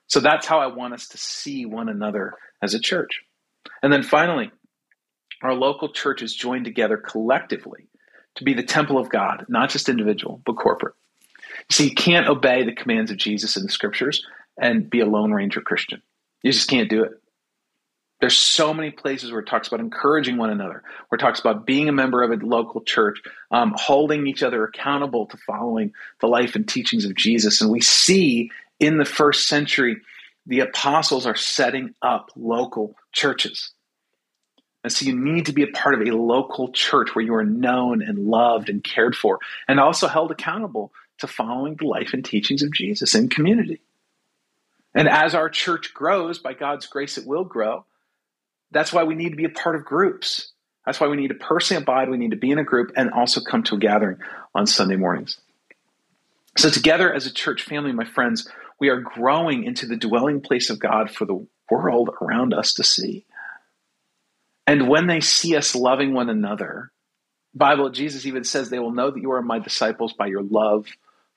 So 0.06 0.20
that's 0.20 0.46
how 0.46 0.60
I 0.60 0.68
want 0.68 0.94
us 0.94 1.08
to 1.08 1.18
see 1.18 1.66
one 1.66 1.88
another 1.88 2.34
as 2.62 2.74
a 2.74 2.80
church. 2.80 3.22
And 3.82 3.92
then 3.92 4.02
finally, 4.02 4.50
our 5.42 5.54
local 5.54 5.92
churches 5.92 6.34
join 6.34 6.64
together 6.64 6.96
collectively 6.96 7.88
to 8.36 8.44
be 8.44 8.54
the 8.54 8.62
temple 8.62 8.98
of 8.98 9.08
God, 9.08 9.46
not 9.48 9.70
just 9.70 9.88
individual, 9.88 10.40
but 10.44 10.56
corporate. 10.56 10.94
You 11.70 11.74
See, 11.74 11.84
you 11.84 11.94
can't 11.94 12.28
obey 12.28 12.64
the 12.64 12.74
commands 12.74 13.10
of 13.10 13.16
Jesus 13.16 13.56
in 13.56 13.62
the 13.62 13.68
scriptures 13.70 14.24
and 14.60 14.88
be 14.88 15.00
a 15.00 15.06
Lone 15.06 15.32
Ranger 15.32 15.60
Christian. 15.60 16.02
You 16.42 16.52
just 16.52 16.68
can't 16.68 16.88
do 16.88 17.02
it. 17.02 17.12
There's 18.20 18.36
so 18.36 18.72
many 18.72 18.90
places 18.90 19.30
where 19.30 19.40
it 19.40 19.46
talks 19.46 19.68
about 19.68 19.80
encouraging 19.80 20.38
one 20.38 20.48
another, 20.48 20.82
where 21.08 21.16
it 21.16 21.20
talks 21.20 21.38
about 21.38 21.66
being 21.66 21.88
a 21.88 21.92
member 21.92 22.22
of 22.22 22.30
a 22.30 22.44
local 22.44 22.80
church, 22.80 23.20
um, 23.50 23.74
holding 23.76 24.26
each 24.26 24.42
other 24.42 24.64
accountable 24.64 25.26
to 25.26 25.36
following 25.36 25.92
the 26.20 26.26
life 26.26 26.54
and 26.54 26.66
teachings 26.66 27.04
of 27.04 27.14
Jesus. 27.14 27.60
And 27.60 27.70
we 27.70 27.82
see 27.82 28.50
in 28.80 28.96
the 28.96 29.04
first 29.04 29.48
century, 29.48 29.98
the 30.46 30.60
apostles 30.60 31.26
are 31.26 31.36
setting 31.36 31.94
up 32.00 32.30
local 32.36 32.96
churches. 33.12 33.72
And 34.86 34.92
so 34.92 35.04
you 35.04 35.18
need 35.18 35.46
to 35.46 35.52
be 35.52 35.64
a 35.64 35.66
part 35.66 36.00
of 36.00 36.06
a 36.06 36.12
local 36.12 36.70
church 36.70 37.12
where 37.12 37.24
you 37.24 37.34
are 37.34 37.44
known 37.44 38.02
and 38.02 38.28
loved 38.28 38.68
and 38.68 38.84
cared 38.84 39.16
for, 39.16 39.40
and 39.66 39.80
also 39.80 40.06
held 40.06 40.30
accountable 40.30 40.92
to 41.18 41.26
following 41.26 41.74
the 41.74 41.88
life 41.88 42.10
and 42.12 42.24
teachings 42.24 42.62
of 42.62 42.70
Jesus 42.70 43.16
in 43.16 43.28
community. 43.28 43.80
And 44.94 45.08
as 45.08 45.34
our 45.34 45.50
church 45.50 45.92
grows, 45.92 46.38
by 46.38 46.54
God's 46.54 46.86
grace, 46.86 47.18
it 47.18 47.26
will 47.26 47.42
grow. 47.42 47.84
That's 48.70 48.92
why 48.92 49.02
we 49.02 49.16
need 49.16 49.30
to 49.30 49.36
be 49.36 49.44
a 49.44 49.48
part 49.48 49.74
of 49.74 49.84
groups. 49.84 50.52
That's 50.84 51.00
why 51.00 51.08
we 51.08 51.16
need 51.16 51.30
to 51.30 51.34
personally 51.34 51.82
abide, 51.82 52.08
we 52.08 52.16
need 52.16 52.30
to 52.30 52.36
be 52.36 52.52
in 52.52 52.60
a 52.60 52.62
group, 52.62 52.92
and 52.94 53.10
also 53.10 53.40
come 53.40 53.64
to 53.64 53.74
a 53.74 53.78
gathering 53.78 54.18
on 54.54 54.68
Sunday 54.68 54.94
mornings. 54.94 55.40
So, 56.58 56.70
together 56.70 57.12
as 57.12 57.26
a 57.26 57.32
church 57.32 57.64
family, 57.64 57.90
my 57.90 58.04
friends, 58.04 58.48
we 58.78 58.88
are 58.90 59.00
growing 59.00 59.64
into 59.64 59.84
the 59.84 59.96
dwelling 59.96 60.42
place 60.42 60.70
of 60.70 60.78
God 60.78 61.10
for 61.10 61.24
the 61.24 61.44
world 61.72 62.10
around 62.22 62.54
us 62.54 62.74
to 62.74 62.84
see. 62.84 63.26
And 64.66 64.88
when 64.88 65.06
they 65.06 65.20
see 65.20 65.56
us 65.56 65.74
loving 65.74 66.12
one 66.12 66.28
another, 66.28 66.90
Bible, 67.54 67.90
Jesus 67.90 68.26
even 68.26 68.44
says 68.44 68.68
they 68.68 68.78
will 68.78 68.92
know 68.92 69.10
that 69.10 69.20
you 69.20 69.32
are 69.32 69.42
my 69.42 69.58
disciples 69.58 70.12
by 70.12 70.26
your 70.26 70.42
love 70.42 70.86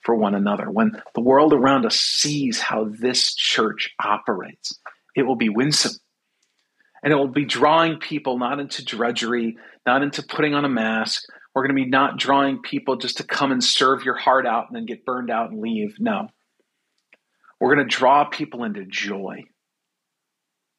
for 0.02 0.16
one 0.16 0.36
another. 0.36 0.70
When 0.70 1.02
the 1.14 1.22
world 1.22 1.54
around 1.54 1.86
us 1.86 1.98
sees 1.98 2.60
how 2.60 2.90
this 2.90 3.34
church 3.36 3.92
operates, 4.04 4.80
it 5.16 5.24
will 5.24 5.36
be 5.36 5.50
winsome. 5.50 5.94
And 7.04 7.14
it 7.14 7.16
will 7.16 7.30
be 7.30 7.46
drawing 7.46 8.00
people 8.00 8.38
not 8.38 8.60
into 8.60 8.84
drudgery, 8.84 9.58
not 9.86 10.04
into 10.04 10.24
putting 10.24 10.54
on 10.54 10.66
a 10.66 10.70
mask. 10.70 11.24
We're 11.54 11.64
going 11.64 11.76
to 11.76 11.84
be 11.84 11.90
not 11.90 12.18
drawing 12.18 12.62
people 12.62 12.98
just 12.98 13.18
to 13.18 13.24
come 13.24 13.52
and 13.52 13.64
serve 13.64 14.04
your 14.04 14.18
heart 14.18 14.46
out 14.46 14.66
and 14.68 14.76
then 14.76 14.86
get 14.86 15.06
burned 15.06 15.30
out 15.30 15.52
and 15.52 15.62
leave. 15.62 15.96
No. 16.00 16.28
We're 17.60 17.76
going 17.76 17.88
to 17.88 17.96
draw 17.96 18.26
people 18.26 18.66
into 18.66 18.86
joy. 18.86 19.44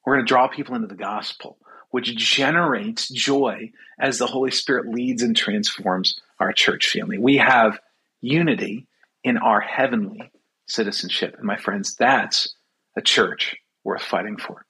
We're 0.04 0.16
going 0.16 0.26
to 0.26 0.28
draw 0.28 0.48
people 0.48 0.74
into 0.74 0.88
the 0.88 0.94
gospel 0.94 1.58
which 1.90 2.14
generates 2.16 3.08
joy 3.08 3.70
as 3.98 4.18
the 4.18 4.26
Holy 4.26 4.50
Spirit 4.50 4.88
leads 4.88 5.22
and 5.22 5.36
transforms 5.36 6.20
our 6.38 6.52
church 6.52 6.88
family. 6.88 7.18
We 7.18 7.36
have 7.38 7.78
unity 8.20 8.86
in 9.24 9.38
our 9.38 9.60
heavenly 9.60 10.30
citizenship. 10.66 11.34
And 11.36 11.46
my 11.46 11.56
friends, 11.56 11.96
that's 11.96 12.54
a 12.96 13.02
church 13.02 13.56
worth 13.84 14.02
fighting 14.02 14.36
for. 14.36 14.64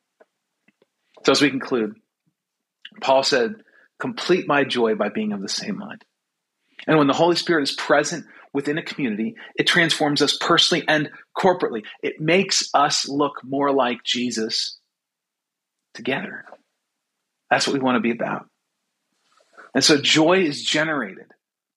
So, 1.25 1.33
as 1.33 1.43
we 1.43 1.51
conclude, 1.51 1.97
Paul 3.01 3.23
said, 3.23 3.57
Complete 4.01 4.49
my 4.49 4.65
joy 4.65 4.95
by 4.95 5.11
being 5.11 5.33
of 5.33 5.43
the 5.43 5.49
same 5.49 5.77
mind. 5.77 6.05
And 6.87 6.97
when 6.97 7.07
the 7.07 7.13
Holy 7.13 7.37
Spirit 7.37 7.65
is 7.65 7.73
present 7.73 8.25
within 8.55 8.79
a 8.79 8.83
community, 8.83 9.37
it 9.55 9.67
transforms 9.67 10.23
us 10.23 10.39
personally 10.41 10.85
and 10.89 11.11
corporately. 11.37 11.85
It 12.03 12.19
makes 12.19 12.71
us 12.73 13.07
look 13.07 13.45
more 13.45 13.73
like 13.73 14.03
Jesus 14.03 14.79
together. 15.93 16.47
That's 17.51 17.67
what 17.67 17.75
we 17.75 17.81
want 17.81 17.97
to 17.97 18.01
be 18.01 18.13
about. 18.13 18.47
And 19.75 19.85
so 19.85 20.01
joy 20.01 20.43
is 20.43 20.63
generated 20.63 21.27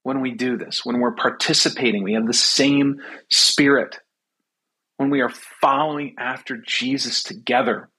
when 0.03 0.21
we 0.21 0.31
do 0.31 0.57
this, 0.57 0.86
when 0.86 0.99
we're 0.99 1.15
participating. 1.15 2.03
We 2.03 2.13
have 2.13 2.28
the 2.28 2.34
same 2.34 2.97
spirit. 3.32 3.99
When 4.97 5.09
we 5.09 5.21
are 5.21 5.32
following 5.61 6.15
after 6.19 6.57
Jesus 6.57 7.24
together, 7.24 7.89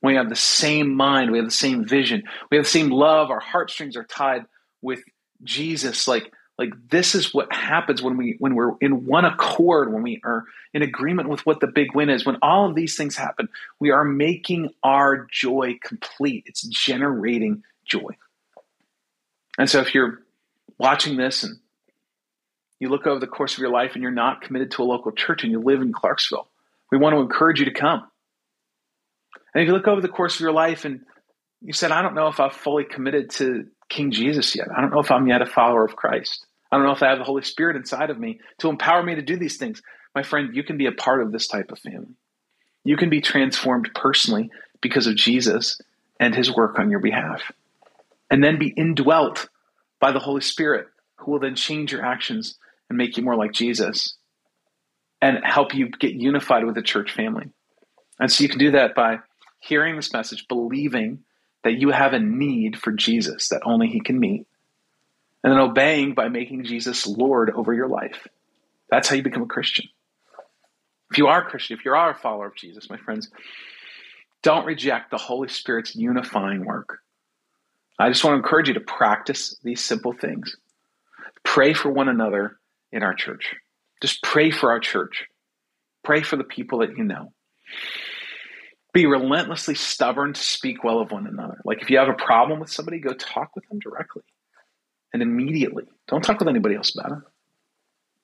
when 0.00 0.14
we 0.14 0.18
have 0.18 0.28
the 0.28 0.36
same 0.36 0.94
mind, 0.94 1.30
we 1.30 1.38
have 1.38 1.46
the 1.46 1.50
same 1.50 1.86
vision, 1.86 2.22
we 2.50 2.58
have 2.58 2.66
the 2.66 2.70
same 2.70 2.90
love, 2.90 3.30
our 3.30 3.40
heartstrings 3.40 3.96
are 3.96 4.04
tied 4.04 4.42
with 4.82 5.02
Jesus. 5.42 6.06
Like 6.06 6.30
like 6.58 6.72
this 6.88 7.14
is 7.14 7.34
what 7.34 7.52
happens 7.52 8.02
when 8.02 8.16
we 8.16 8.36
when 8.38 8.54
we're 8.54 8.72
in 8.80 9.06
one 9.06 9.24
accord 9.24 9.92
when 9.92 10.02
we 10.02 10.20
are 10.24 10.44
in 10.72 10.82
agreement 10.82 11.28
with 11.28 11.44
what 11.44 11.60
the 11.60 11.66
big 11.66 11.94
win 11.94 12.10
is. 12.10 12.24
When 12.24 12.36
all 12.42 12.68
of 12.68 12.74
these 12.74 12.96
things 12.96 13.16
happen 13.16 13.48
we 13.80 13.90
are 13.90 14.04
making 14.04 14.70
our 14.82 15.26
joy 15.30 15.78
complete. 15.82 16.44
It's 16.46 16.62
generating 16.62 17.62
joy. 17.84 18.16
And 19.58 19.68
so 19.68 19.80
if 19.80 19.94
you're 19.94 20.20
watching 20.78 21.16
this 21.16 21.44
and 21.44 21.58
you 22.80 22.88
look 22.88 23.06
over 23.06 23.20
the 23.20 23.26
course 23.26 23.54
of 23.54 23.58
your 23.60 23.70
life 23.70 23.92
and 23.94 24.02
you're 24.02 24.12
not 24.12 24.42
committed 24.42 24.72
to 24.72 24.82
a 24.82 24.84
local 24.84 25.12
church 25.12 25.42
and 25.42 25.52
you 25.52 25.60
live 25.60 25.80
in 25.80 25.92
clarksville 25.92 26.48
we 26.90 26.98
want 26.98 27.14
to 27.14 27.20
encourage 27.20 27.58
you 27.58 27.64
to 27.64 27.72
come. 27.72 28.04
And 29.52 29.62
if 29.62 29.66
you 29.66 29.72
look 29.72 29.88
over 29.88 30.00
the 30.00 30.08
course 30.08 30.34
of 30.34 30.40
your 30.40 30.52
life 30.52 30.84
and 30.84 31.00
you 31.60 31.72
said 31.72 31.90
i 31.90 32.02
don't 32.02 32.14
know 32.14 32.28
if 32.28 32.38
i've 32.40 32.52
fully 32.52 32.84
committed 32.84 33.30
to 33.30 33.66
King 33.88 34.10
Jesus 34.10 34.54
yet. 34.54 34.68
I 34.76 34.80
don't 34.80 34.90
know 34.90 35.00
if 35.00 35.10
I'm 35.10 35.26
yet 35.26 35.42
a 35.42 35.46
follower 35.46 35.84
of 35.84 35.96
Christ. 35.96 36.46
I 36.70 36.76
don't 36.76 36.86
know 36.86 36.92
if 36.92 37.02
I 37.02 37.08
have 37.08 37.18
the 37.18 37.24
Holy 37.24 37.42
Spirit 37.42 37.76
inside 37.76 38.10
of 38.10 38.18
me 38.18 38.40
to 38.58 38.68
empower 38.68 39.02
me 39.02 39.14
to 39.14 39.22
do 39.22 39.36
these 39.36 39.56
things. 39.56 39.82
my 40.14 40.22
friend, 40.22 40.54
you 40.54 40.64
can 40.64 40.76
be 40.76 40.86
a 40.86 40.92
part 40.92 41.22
of 41.22 41.32
this 41.32 41.46
type 41.46 41.70
of 41.70 41.78
family. 41.78 42.14
You 42.84 42.96
can 42.96 43.10
be 43.10 43.20
transformed 43.20 43.90
personally 43.94 44.50
because 44.80 45.06
of 45.06 45.16
Jesus 45.16 45.80
and 46.20 46.34
his 46.34 46.54
work 46.54 46.78
on 46.78 46.90
your 46.90 47.00
behalf. 47.00 47.52
And 48.30 48.42
then 48.42 48.58
be 48.58 48.74
indwelt 48.76 49.48
by 50.00 50.12
the 50.12 50.18
Holy 50.18 50.40
Spirit, 50.40 50.86
who 51.16 51.32
will 51.32 51.40
then 51.40 51.54
change 51.54 51.92
your 51.92 52.04
actions 52.04 52.58
and 52.88 52.98
make 52.98 53.16
you 53.16 53.22
more 53.22 53.36
like 53.36 53.52
Jesus 53.52 54.16
and 55.22 55.38
help 55.42 55.74
you 55.74 55.88
get 55.88 56.12
unified 56.12 56.64
with 56.64 56.74
the 56.74 56.82
church 56.82 57.12
family. 57.12 57.46
And 58.20 58.30
so 58.30 58.42
you 58.42 58.48
can 58.48 58.58
do 58.58 58.72
that 58.72 58.94
by 58.94 59.18
hearing 59.60 59.96
this 59.96 60.12
message, 60.12 60.46
believing 60.48 61.20
that 61.64 61.80
you 61.80 61.90
have 61.90 62.12
a 62.12 62.20
need 62.20 62.78
for 62.78 62.92
Jesus 62.92 63.48
that 63.48 63.62
only 63.64 63.88
he 63.88 64.00
can 64.00 64.20
meet, 64.20 64.46
and 65.42 65.52
then 65.52 65.60
obeying 65.60 66.14
by 66.14 66.28
making 66.28 66.64
Jesus 66.64 67.06
Lord 67.06 67.50
over 67.50 67.74
your 67.74 67.88
life. 67.88 68.28
That's 68.90 69.08
how 69.08 69.16
you 69.16 69.22
become 69.22 69.42
a 69.42 69.46
Christian. 69.46 69.86
If 71.10 71.18
you 71.18 71.26
are 71.26 71.42
a 71.42 71.50
Christian, 71.50 71.76
if 71.76 71.84
you 71.84 71.92
are 71.92 72.10
a 72.10 72.14
follower 72.14 72.46
of 72.46 72.56
Jesus, 72.56 72.88
my 72.88 72.98
friends, 72.98 73.30
don't 74.42 74.66
reject 74.66 75.10
the 75.10 75.18
Holy 75.18 75.48
Spirit's 75.48 75.96
unifying 75.96 76.64
work. 76.64 76.98
I 77.98 78.08
just 78.08 78.24
want 78.24 78.34
to 78.34 78.38
encourage 78.38 78.68
you 78.68 78.74
to 78.74 78.80
practice 78.80 79.56
these 79.62 79.82
simple 79.82 80.12
things. 80.12 80.56
Pray 81.44 81.72
for 81.72 81.90
one 81.90 82.08
another 82.08 82.58
in 82.92 83.02
our 83.02 83.14
church. 83.14 83.54
Just 84.02 84.22
pray 84.22 84.50
for 84.50 84.70
our 84.70 84.80
church. 84.80 85.26
Pray 86.02 86.22
for 86.22 86.36
the 86.36 86.44
people 86.44 86.80
that 86.80 86.96
you 86.96 87.04
know. 87.04 87.32
Be 88.94 89.06
relentlessly 89.06 89.74
stubborn 89.74 90.32
to 90.32 90.40
speak 90.40 90.84
well 90.84 91.00
of 91.00 91.10
one 91.10 91.26
another. 91.26 91.60
Like 91.64 91.82
if 91.82 91.90
you 91.90 91.98
have 91.98 92.08
a 92.08 92.14
problem 92.14 92.60
with 92.60 92.70
somebody, 92.70 93.00
go 93.00 93.12
talk 93.12 93.54
with 93.54 93.68
them 93.68 93.80
directly 93.80 94.22
and 95.12 95.20
immediately. 95.20 95.84
Don't 96.08 96.22
talk 96.22 96.38
with 96.38 96.48
anybody 96.48 96.76
else 96.76 96.96
about 96.96 97.18
it. 97.18 98.22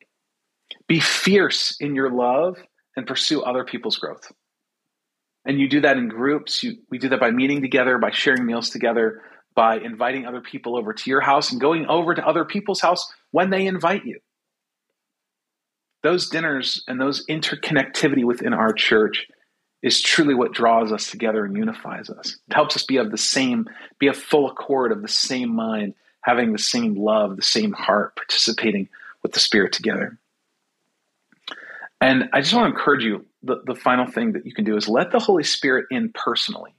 Be 0.87 1.01
fierce 1.01 1.77
in 1.81 1.97
your 1.97 2.11
love 2.11 2.57
and 2.97 3.07
pursue 3.07 3.43
other 3.43 3.65
people's 3.65 3.99
growth. 3.99 4.31
And 5.45 5.59
you 5.59 5.69
do 5.69 5.81
that 5.81 5.97
in 5.97 6.09
groups. 6.09 6.63
You, 6.63 6.77
we 6.89 6.99
do 6.99 7.09
that 7.09 7.21
by 7.21 7.33
meeting 7.33 7.63
together, 7.63 7.99
by 7.99 8.13
sharing 8.13 8.47
meals 8.47 8.71
together, 8.71 9.23
by 9.57 9.79
inviting 9.79 10.27
other 10.27 10.41
people 10.41 10.77
over 10.77 10.93
to 10.93 11.11
your 11.11 11.21
house 11.21 11.51
and 11.51 11.61
going 11.61 11.87
over 11.87 12.15
to 12.15 12.25
other 12.25 12.45
people's 12.45 12.81
house 12.81 13.13
when 13.33 13.51
they 13.51 13.67
invite 13.67 14.05
you. 14.05 14.21
Those 16.05 16.29
dinners 16.29 16.85
and 16.87 17.01
those 17.01 17.27
interconnectivity 17.27 18.25
within 18.25 18.53
our 18.55 18.73
church 18.73 19.27
is 19.83 20.01
truly 20.01 20.35
what 20.35 20.53
draws 20.53 20.93
us 20.93 21.11
together 21.11 21.45
and 21.45 21.57
unifies 21.57 22.11
us. 22.11 22.37
It 22.49 22.55
helps 22.55 22.77
us 22.77 22.83
be 22.83 22.99
of 22.99 23.11
the 23.11 23.19
same, 23.19 23.69
be 23.99 24.09
a 24.09 24.13
full 24.13 24.51
accord 24.51 24.93
of 24.93 25.03
the 25.03 25.09
same 25.09 25.55
mind, 25.55 25.95
having 26.21 26.53
the 26.53 26.59
same 26.59 26.95
love, 26.95 27.37
the 27.37 27.43
same 27.43 27.73
heart, 27.73 28.17
participating 28.17 28.89
with 29.23 29.33
the 29.33 29.41
Spirit 29.41 29.73
together. 29.73 30.19
And 32.01 32.29
I 32.33 32.41
just 32.41 32.55
want 32.55 32.73
to 32.73 32.79
encourage 32.79 33.05
you 33.05 33.25
the, 33.43 33.63
the 33.65 33.75
final 33.75 34.07
thing 34.07 34.33
that 34.33 34.47
you 34.47 34.53
can 34.53 34.65
do 34.65 34.77
is 34.77 34.89
let 34.89 35.13
the 35.13 35.19
Holy 35.19 35.45
Spirit 35.45 35.87
in 35.91 36.13
personally, 36.13 36.75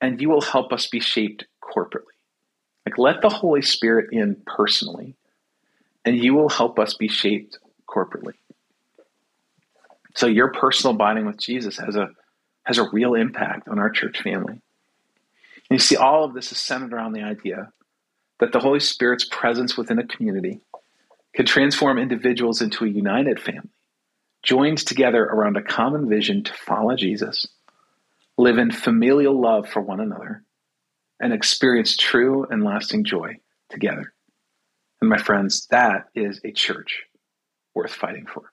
and 0.00 0.20
you 0.20 0.28
will 0.28 0.40
help 0.42 0.72
us 0.72 0.86
be 0.86 1.00
shaped 1.00 1.46
corporately. 1.62 2.14
Like, 2.86 2.98
let 2.98 3.20
the 3.20 3.28
Holy 3.28 3.62
Spirit 3.62 4.10
in 4.12 4.36
personally, 4.46 5.14
and 6.04 6.16
you 6.16 6.34
will 6.34 6.48
help 6.48 6.78
us 6.78 6.94
be 6.94 7.08
shaped 7.08 7.58
corporately. 7.86 8.34
So, 10.14 10.26
your 10.26 10.52
personal 10.52 10.94
bonding 10.96 11.26
with 11.26 11.38
Jesus 11.38 11.76
has 11.76 11.96
a, 11.96 12.08
has 12.68 12.76
a 12.76 12.90
real 12.90 13.14
impact 13.14 13.66
on 13.66 13.78
our 13.78 13.88
church 13.88 14.20
family. 14.20 14.52
And 14.52 14.60
you 15.70 15.78
see, 15.78 15.96
all 15.96 16.24
of 16.24 16.34
this 16.34 16.52
is 16.52 16.58
centered 16.58 16.92
around 16.92 17.14
the 17.14 17.22
idea 17.22 17.72
that 18.40 18.52
the 18.52 18.58
Holy 18.58 18.78
Spirit's 18.78 19.24
presence 19.24 19.74
within 19.74 19.98
a 19.98 20.06
community 20.06 20.60
can 21.34 21.46
transform 21.46 21.98
individuals 21.98 22.60
into 22.60 22.84
a 22.84 22.88
united 22.88 23.40
family 23.40 23.70
joined 24.42 24.76
together 24.76 25.24
around 25.24 25.56
a 25.56 25.62
common 25.62 26.10
vision 26.10 26.44
to 26.44 26.52
follow 26.52 26.94
Jesus, 26.94 27.48
live 28.36 28.58
in 28.58 28.70
familial 28.70 29.40
love 29.40 29.66
for 29.66 29.80
one 29.80 30.00
another, 30.00 30.44
and 31.18 31.32
experience 31.32 31.96
true 31.96 32.46
and 32.50 32.62
lasting 32.64 33.02
joy 33.02 33.38
together. 33.70 34.12
And 35.00 35.08
my 35.08 35.16
friends, 35.16 35.66
that 35.70 36.10
is 36.14 36.38
a 36.44 36.52
church 36.52 37.04
worth 37.74 37.94
fighting 37.94 38.26
for. 38.26 38.52